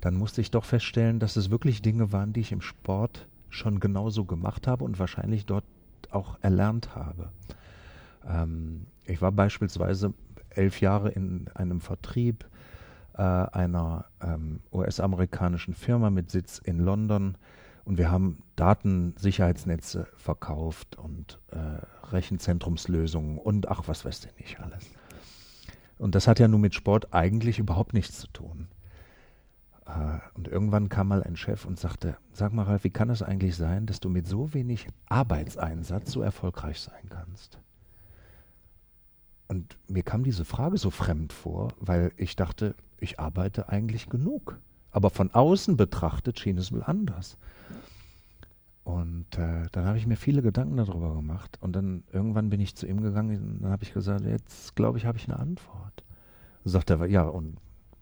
dann 0.05 0.15
musste 0.15 0.39
ich 0.39 0.51
doch 0.51 0.65
feststellen, 0.65 1.19
dass 1.19 1.35
es 1.35 1.49
wirklich 1.49 1.81
Dinge 1.81 2.11
waren, 2.11 2.31
die 2.31 2.41
ich 2.41 2.51
im 2.51 2.61
Sport 2.61 3.27
schon 3.49 3.79
genauso 3.79 4.25
gemacht 4.25 4.67
habe 4.67 4.83
und 4.83 4.99
wahrscheinlich 4.99 5.47
dort 5.47 5.65
auch 6.11 6.37
erlernt 6.41 6.95
habe. 6.95 7.29
Ähm, 8.23 8.85
ich 9.05 9.21
war 9.23 9.31
beispielsweise 9.31 10.13
elf 10.57 10.81
Jahre 10.81 11.09
in 11.09 11.49
einem 11.53 11.81
Vertrieb 11.81 12.45
äh, 13.13 13.21
einer 13.21 14.05
ähm, 14.21 14.61
US-amerikanischen 14.71 15.73
Firma 15.73 16.09
mit 16.09 16.31
Sitz 16.31 16.59
in 16.59 16.79
London 16.79 17.37
und 17.85 17.97
wir 17.97 18.11
haben 18.11 18.43
Datensicherheitsnetze 18.55 20.07
verkauft 20.15 20.97
und 20.97 21.39
äh, 21.51 22.07
Rechenzentrumslösungen 22.07 23.37
und 23.37 23.69
ach, 23.69 23.83
was 23.85 24.05
weiß 24.05 24.25
ich 24.25 24.39
nicht 24.39 24.59
alles. 24.59 24.89
Und 25.97 26.15
das 26.15 26.27
hat 26.27 26.39
ja 26.39 26.47
nun 26.47 26.61
mit 26.61 26.75
Sport 26.75 27.13
eigentlich 27.13 27.59
überhaupt 27.59 27.93
nichts 27.93 28.19
zu 28.19 28.27
tun. 28.27 28.67
Äh, 29.85 30.19
und 30.33 30.47
irgendwann 30.47 30.89
kam 30.89 31.07
mal 31.07 31.23
ein 31.23 31.37
Chef 31.37 31.65
und 31.65 31.79
sagte, 31.79 32.17
sag 32.33 32.53
mal 32.53 32.63
Ralf, 32.63 32.83
wie 32.83 32.89
kann 32.89 33.09
es 33.09 33.21
eigentlich 33.21 33.55
sein, 33.55 33.85
dass 33.85 33.99
du 33.99 34.09
mit 34.09 34.27
so 34.27 34.53
wenig 34.53 34.87
Arbeitseinsatz 35.07 36.11
so 36.11 36.21
erfolgreich 36.21 36.81
sein 36.81 37.09
kannst? 37.09 37.59
Und 39.47 39.77
mir 39.87 40.03
kam 40.03 40.23
diese 40.23 40.45
Frage 40.45 40.77
so 40.77 40.89
fremd 40.89 41.31
vor, 41.33 41.69
weil 41.79 42.11
ich 42.17 42.35
dachte, 42.35 42.75
ich 42.99 43.19
arbeite 43.19 43.69
eigentlich 43.69 44.09
genug. 44.09 44.59
Aber 44.91 45.09
von 45.09 45.31
außen 45.31 45.77
betrachtet 45.77 46.39
schien 46.39 46.57
es 46.57 46.71
wohl 46.71 46.83
anders. 46.83 47.37
Und 48.83 49.37
äh, 49.37 49.67
dann 49.71 49.85
habe 49.85 49.97
ich 49.97 50.07
mir 50.07 50.15
viele 50.15 50.41
Gedanken 50.41 50.77
darüber 50.77 51.13
gemacht. 51.13 51.57
Und 51.61 51.75
dann 51.75 52.03
irgendwann 52.11 52.49
bin 52.49 52.61
ich 52.61 52.75
zu 52.75 52.87
ihm 52.87 53.01
gegangen 53.01 53.55
und 53.55 53.63
dann 53.63 53.71
habe 53.71 53.83
ich 53.83 53.93
gesagt, 53.93 54.25
jetzt 54.25 54.75
glaube 54.75 54.97
ich, 54.97 55.05
habe 55.05 55.17
ich 55.17 55.27
eine 55.27 55.39
Antwort. 55.39 56.03
Und 56.63 56.71
sagt 56.71 56.89
er, 56.89 57.05
ja, 57.05 57.23
und 57.23 57.57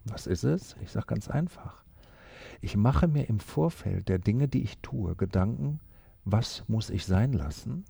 was 0.06 0.28
ist 0.28 0.44
es? 0.44 0.76
Ich 0.82 0.92
sage 0.92 1.08
ganz 1.08 1.30
einfach. 1.30 1.84
Ich 2.62 2.78
mache 2.78 3.08
mir 3.08 3.28
im 3.28 3.40
Vorfeld 3.40 4.08
der 4.08 4.20
Dinge, 4.20 4.48
die 4.48 4.64
ich 4.64 4.78
tue, 4.80 5.16
Gedanken, 5.16 5.80
was 6.26 6.64
muss 6.68 6.90
ich 6.90 7.06
sein 7.06 7.34
lassen 7.34 7.86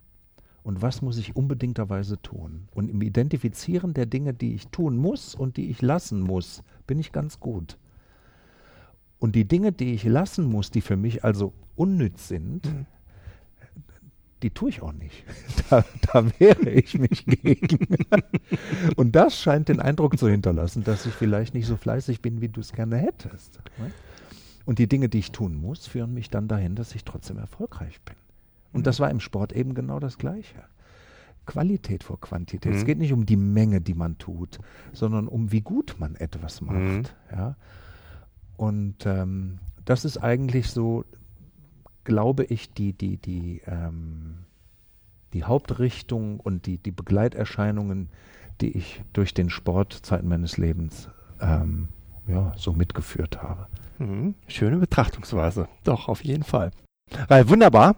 und 0.64 0.82
was 0.82 1.02
muss 1.02 1.18
ich 1.18 1.36
unbedingterweise 1.36 2.22
tun. 2.22 2.68
Und 2.74 2.90
im 2.90 3.02
Identifizieren 3.02 3.94
der 3.94 4.06
Dinge, 4.06 4.34
die 4.34 4.54
ich 4.54 4.68
tun 4.70 4.98
muss 4.98 5.36
und 5.36 5.58
die 5.58 5.70
ich 5.70 5.82
lassen 5.82 6.22
muss, 6.22 6.64
bin 6.88 7.00
ich 7.00 7.12
ganz 7.12 7.40
gut. 7.40 7.78
Und 9.20 9.36
die 9.36 9.46
Dinge, 9.46 9.72
die 9.72 9.94
ich 9.94 10.04
lassen 10.04 10.46
muss, 10.46 10.72
die 10.72 10.82
für 10.82 10.98
mich 10.98 11.24
also 11.24 11.54
unnütz 11.76 12.30
sind, 12.30 12.66
mhm. 12.66 12.86
die 14.42 14.52
tue 14.52 14.70
ich 14.70 14.82
auch 14.82 14.94
nicht. 14.94 15.24
Da, 15.70 15.86
da 16.12 16.26
wehre 16.40 16.70
ich 16.70 17.00
mich 17.00 17.26
gegen. 17.42 17.96
Und 18.96 19.16
das 19.16 19.40
scheint 19.40 19.70
den 19.70 19.80
Eindruck 19.80 20.20
zu 20.20 20.28
hinterlassen, 20.28 20.84
dass 20.84 21.06
ich 21.06 21.14
vielleicht 21.14 21.54
nicht 21.54 21.66
so 21.66 21.78
fleißig 21.78 22.22
bin, 22.22 22.42
wie 22.42 22.50
du 22.50 22.60
es 22.60 22.74
gerne 22.74 22.98
hättest. 22.98 23.60
Und 24.66 24.78
die 24.78 24.88
Dinge, 24.88 25.10
die 25.10 25.20
ich 25.20 25.32
tun 25.32 25.56
muss, 25.56 25.88
führen 25.88 26.14
mich 26.14 26.30
dann 26.30 26.48
dahin, 26.48 26.76
dass 26.76 26.94
ich 26.96 27.06
trotzdem 27.06 27.38
erfolgreich 27.38 28.02
bin. 28.02 28.16
Und 28.74 28.88
das 28.88 29.00
war 29.00 29.10
im 29.10 29.20
Sport 29.20 29.54
eben 29.54 29.74
genau 29.74 30.00
das 30.00 30.18
Gleiche. 30.18 30.64
Qualität 31.46 32.04
vor 32.04 32.20
Quantität. 32.20 32.72
Mhm. 32.72 32.78
Es 32.78 32.86
geht 32.86 32.98
nicht 32.98 33.14
um 33.14 33.26
die 33.26 33.36
Menge, 33.36 33.82
die 33.82 33.94
man 33.94 34.18
tut, 34.18 34.60
sondern 34.94 35.28
um 35.28 35.52
wie 35.52 35.62
gut 35.62 35.96
man 36.00 36.16
etwas 36.16 36.62
macht. 36.62 36.76
Mhm. 36.76 37.04
Ja? 37.32 37.56
Und 38.58 39.06
ähm, 39.06 39.60
das 39.86 40.06
ist 40.06 40.18
eigentlich 40.18 40.70
so, 40.70 41.06
glaube 42.04 42.46
ich, 42.46 42.74
die, 42.74 42.94
die, 42.94 43.18
die, 43.18 43.62
ähm, 43.66 44.46
die 45.34 45.44
Hauptrichtung 45.44 46.40
und 46.40 46.66
die, 46.66 46.78
die 46.78 46.92
Begleiterscheinungen, 46.92 48.10
die 48.62 48.78
ich 48.78 49.04
durch 49.14 49.34
den 49.34 49.50
Sport 49.50 49.94
Zeit 49.94 50.24
meines 50.24 50.58
Lebens 50.58 51.10
ähm, 51.42 51.90
ja, 52.28 52.54
so 52.56 52.72
mitgeführt 52.72 53.42
habe. 53.42 53.68
Mhm. 54.00 54.36
Schöne 54.48 54.78
Betrachtungsweise. 54.78 55.68
Doch, 55.84 56.08
auf 56.08 56.24
jeden 56.24 56.44
Fall. 56.44 56.72
Weil 57.28 57.50
wunderbar. 57.50 57.96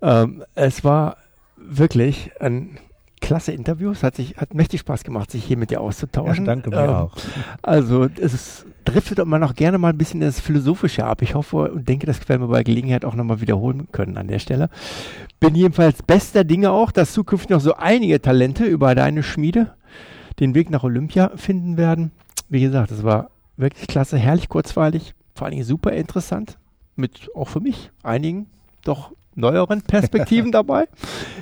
Ähm, 0.00 0.44
es 0.54 0.84
war 0.84 1.16
wirklich 1.56 2.30
ein 2.40 2.78
klasse 3.22 3.52
Interview. 3.52 3.90
Es 3.90 4.02
hat, 4.02 4.16
sich, 4.16 4.36
hat 4.36 4.52
mächtig 4.52 4.80
Spaß 4.80 5.04
gemacht, 5.04 5.30
sich 5.30 5.44
hier 5.44 5.56
mit 5.56 5.70
dir 5.70 5.80
auszutauschen. 5.80 6.44
Ja, 6.44 6.54
danke 6.54 6.70
mir 6.70 6.82
ähm, 6.82 6.90
auch. 6.90 7.16
Also 7.62 8.08
es 8.20 8.66
driftet 8.84 9.20
immer 9.20 9.38
noch 9.38 9.54
gerne 9.54 9.78
mal 9.78 9.90
ein 9.90 9.98
bisschen 9.98 10.20
das 10.20 10.40
Philosophische 10.40 11.04
ab. 11.04 11.22
Ich 11.22 11.34
hoffe 11.34 11.70
und 11.72 11.88
denke, 11.88 12.06
das 12.06 12.28
werden 12.28 12.42
wir 12.42 12.48
bei 12.48 12.62
Gelegenheit 12.62 13.04
auch 13.04 13.14
nochmal 13.14 13.40
wiederholen 13.40 13.88
können 13.92 14.18
an 14.18 14.28
der 14.28 14.40
Stelle. 14.40 14.68
Bin 15.40 15.54
jedenfalls 15.54 16.02
bester 16.02 16.44
Dinge 16.44 16.72
auch, 16.72 16.90
dass 16.90 17.12
zukünftig 17.12 17.50
noch 17.50 17.60
so 17.60 17.74
einige 17.74 18.20
Talente 18.20 18.64
über 18.64 18.94
deine 18.94 19.22
Schmiede 19.22 19.72
den 20.40 20.54
Weg 20.54 20.70
nach 20.70 20.82
Olympia 20.82 21.30
finden 21.36 21.76
werden. 21.76 22.10
Wie 22.48 22.60
gesagt, 22.60 22.90
es 22.90 23.02
war 23.02 23.30
wirklich 23.56 23.86
klasse, 23.86 24.18
herrlich 24.18 24.48
kurzweilig, 24.48 25.14
vor 25.34 25.46
allen 25.46 25.52
Dingen 25.52 25.64
super 25.64 25.92
interessant. 25.92 26.58
Mit 26.96 27.30
auch 27.34 27.48
für 27.48 27.60
mich 27.60 27.90
einigen 28.02 28.46
doch 28.84 29.12
neueren 29.34 29.82
Perspektiven 29.82 30.52
dabei. 30.52 30.88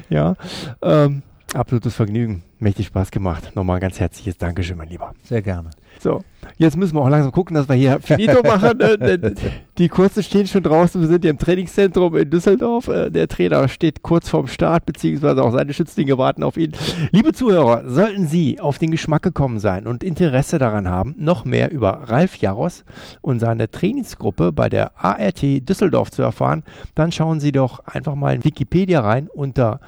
Ja, 0.08 0.34
ähm, 0.82 1.22
absolutes 1.54 1.94
Vergnügen. 1.94 2.42
Mächtig 2.58 2.86
Spaß 2.86 3.10
gemacht. 3.10 3.52
Nochmal 3.54 3.80
ganz 3.80 3.98
herzliches 3.98 4.36
Dankeschön, 4.36 4.76
mein 4.76 4.88
Lieber. 4.88 5.14
Sehr 5.22 5.40
gerne. 5.40 5.70
So, 5.98 6.22
jetzt 6.58 6.76
müssen 6.76 6.94
wir 6.94 7.00
auch 7.00 7.08
langsam 7.08 7.32
gucken, 7.32 7.54
dass 7.54 7.68
wir 7.68 7.74
hier 7.74 8.00
Finito 8.00 8.42
machen. 8.44 8.78
Ne? 8.78 9.34
Die 9.78 9.88
Kurse 9.88 10.22
stehen 10.22 10.46
schon 10.46 10.62
draußen. 10.62 11.00
Wir 11.00 11.08
sind 11.08 11.22
hier 11.22 11.30
im 11.30 11.38
Trainingszentrum 11.38 12.16
in 12.16 12.28
Düsseldorf. 12.30 12.88
Äh, 12.88 13.10
der 13.10 13.28
Trainer 13.28 13.66
steht 13.68 14.02
kurz 14.02 14.28
vorm 14.28 14.46
Start, 14.46 14.86
beziehungsweise 14.86 15.42
auch 15.42 15.52
seine 15.52 15.72
Schützlinge 15.72 16.18
warten 16.18 16.42
auf 16.42 16.56
ihn. 16.56 16.72
Liebe 17.12 17.32
Zuhörer, 17.32 17.88
sollten 17.88 18.26
Sie 18.26 18.60
auf 18.60 18.78
den 18.78 18.90
Geschmack 18.90 19.22
gekommen 19.22 19.58
sein 19.58 19.86
und 19.86 20.04
Interesse 20.04 20.58
daran 20.58 20.88
haben, 20.88 21.14
noch 21.18 21.44
mehr 21.44 21.70
über 21.70 22.08
Ralf 22.08 22.36
Jaros 22.36 22.84
und 23.22 23.40
seine 23.40 23.70
Trainingsgruppe 23.70 24.52
bei 24.52 24.68
der 24.68 24.92
ART 25.02 25.42
Düsseldorf 25.42 26.10
zu 26.10 26.22
erfahren, 26.22 26.62
dann 26.94 27.10
schauen 27.10 27.40
Sie 27.40 27.52
doch 27.52 27.80
einfach 27.86 28.14
mal 28.14 28.34
in 28.34 28.44
Wikipedia 28.44 29.00
rein 29.00 29.28
unter 29.32 29.80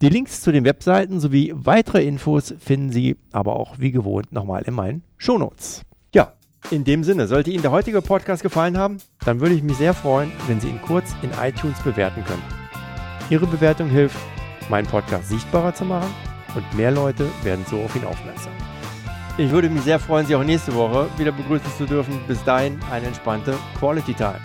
Die 0.01 0.09
Links 0.09 0.41
zu 0.41 0.51
den 0.51 0.65
Webseiten 0.65 1.19
sowie 1.19 1.53
weitere 1.55 2.03
Infos 2.03 2.55
finden 2.59 2.91
Sie 2.91 3.15
aber 3.31 3.55
auch 3.55 3.79
wie 3.79 3.91
gewohnt 3.91 4.31
nochmal 4.31 4.63
in 4.63 4.73
meinen 4.73 5.03
Shownotes. 5.17 5.83
Ja, 6.13 6.33
in 6.71 6.83
dem 6.83 7.03
Sinne, 7.03 7.27
sollte 7.27 7.51
Ihnen 7.51 7.61
der 7.61 7.71
heutige 7.71 8.01
Podcast 8.01 8.41
gefallen 8.43 8.77
haben, 8.77 8.97
dann 9.23 9.39
würde 9.39 9.55
ich 9.55 9.63
mich 9.63 9.77
sehr 9.77 9.93
freuen, 9.93 10.31
wenn 10.47 10.59
Sie 10.59 10.67
ihn 10.67 10.81
kurz 10.81 11.15
in 11.21 11.29
iTunes 11.41 11.79
bewerten 11.81 12.25
können. 12.25 12.43
Ihre 13.29 13.47
Bewertung 13.47 13.89
hilft, 13.89 14.17
meinen 14.69 14.87
Podcast 14.87 15.29
sichtbarer 15.29 15.73
zu 15.73 15.85
machen 15.85 16.13
und 16.55 16.73
mehr 16.75 16.91
Leute 16.91 17.25
werden 17.43 17.65
so 17.69 17.79
auf 17.79 17.95
ihn 17.95 18.03
aufmerksam. 18.05 18.51
Ich 19.37 19.51
würde 19.51 19.69
mich 19.69 19.83
sehr 19.83 19.99
freuen, 19.99 20.25
Sie 20.25 20.35
auch 20.35 20.43
nächste 20.43 20.73
Woche 20.75 21.07
wieder 21.17 21.31
begrüßen 21.31 21.71
zu 21.77 21.85
dürfen. 21.85 22.19
Bis 22.27 22.43
dahin 22.43 22.79
eine 22.91 23.07
entspannte 23.07 23.55
Quality 23.79 24.13
Time. 24.13 24.39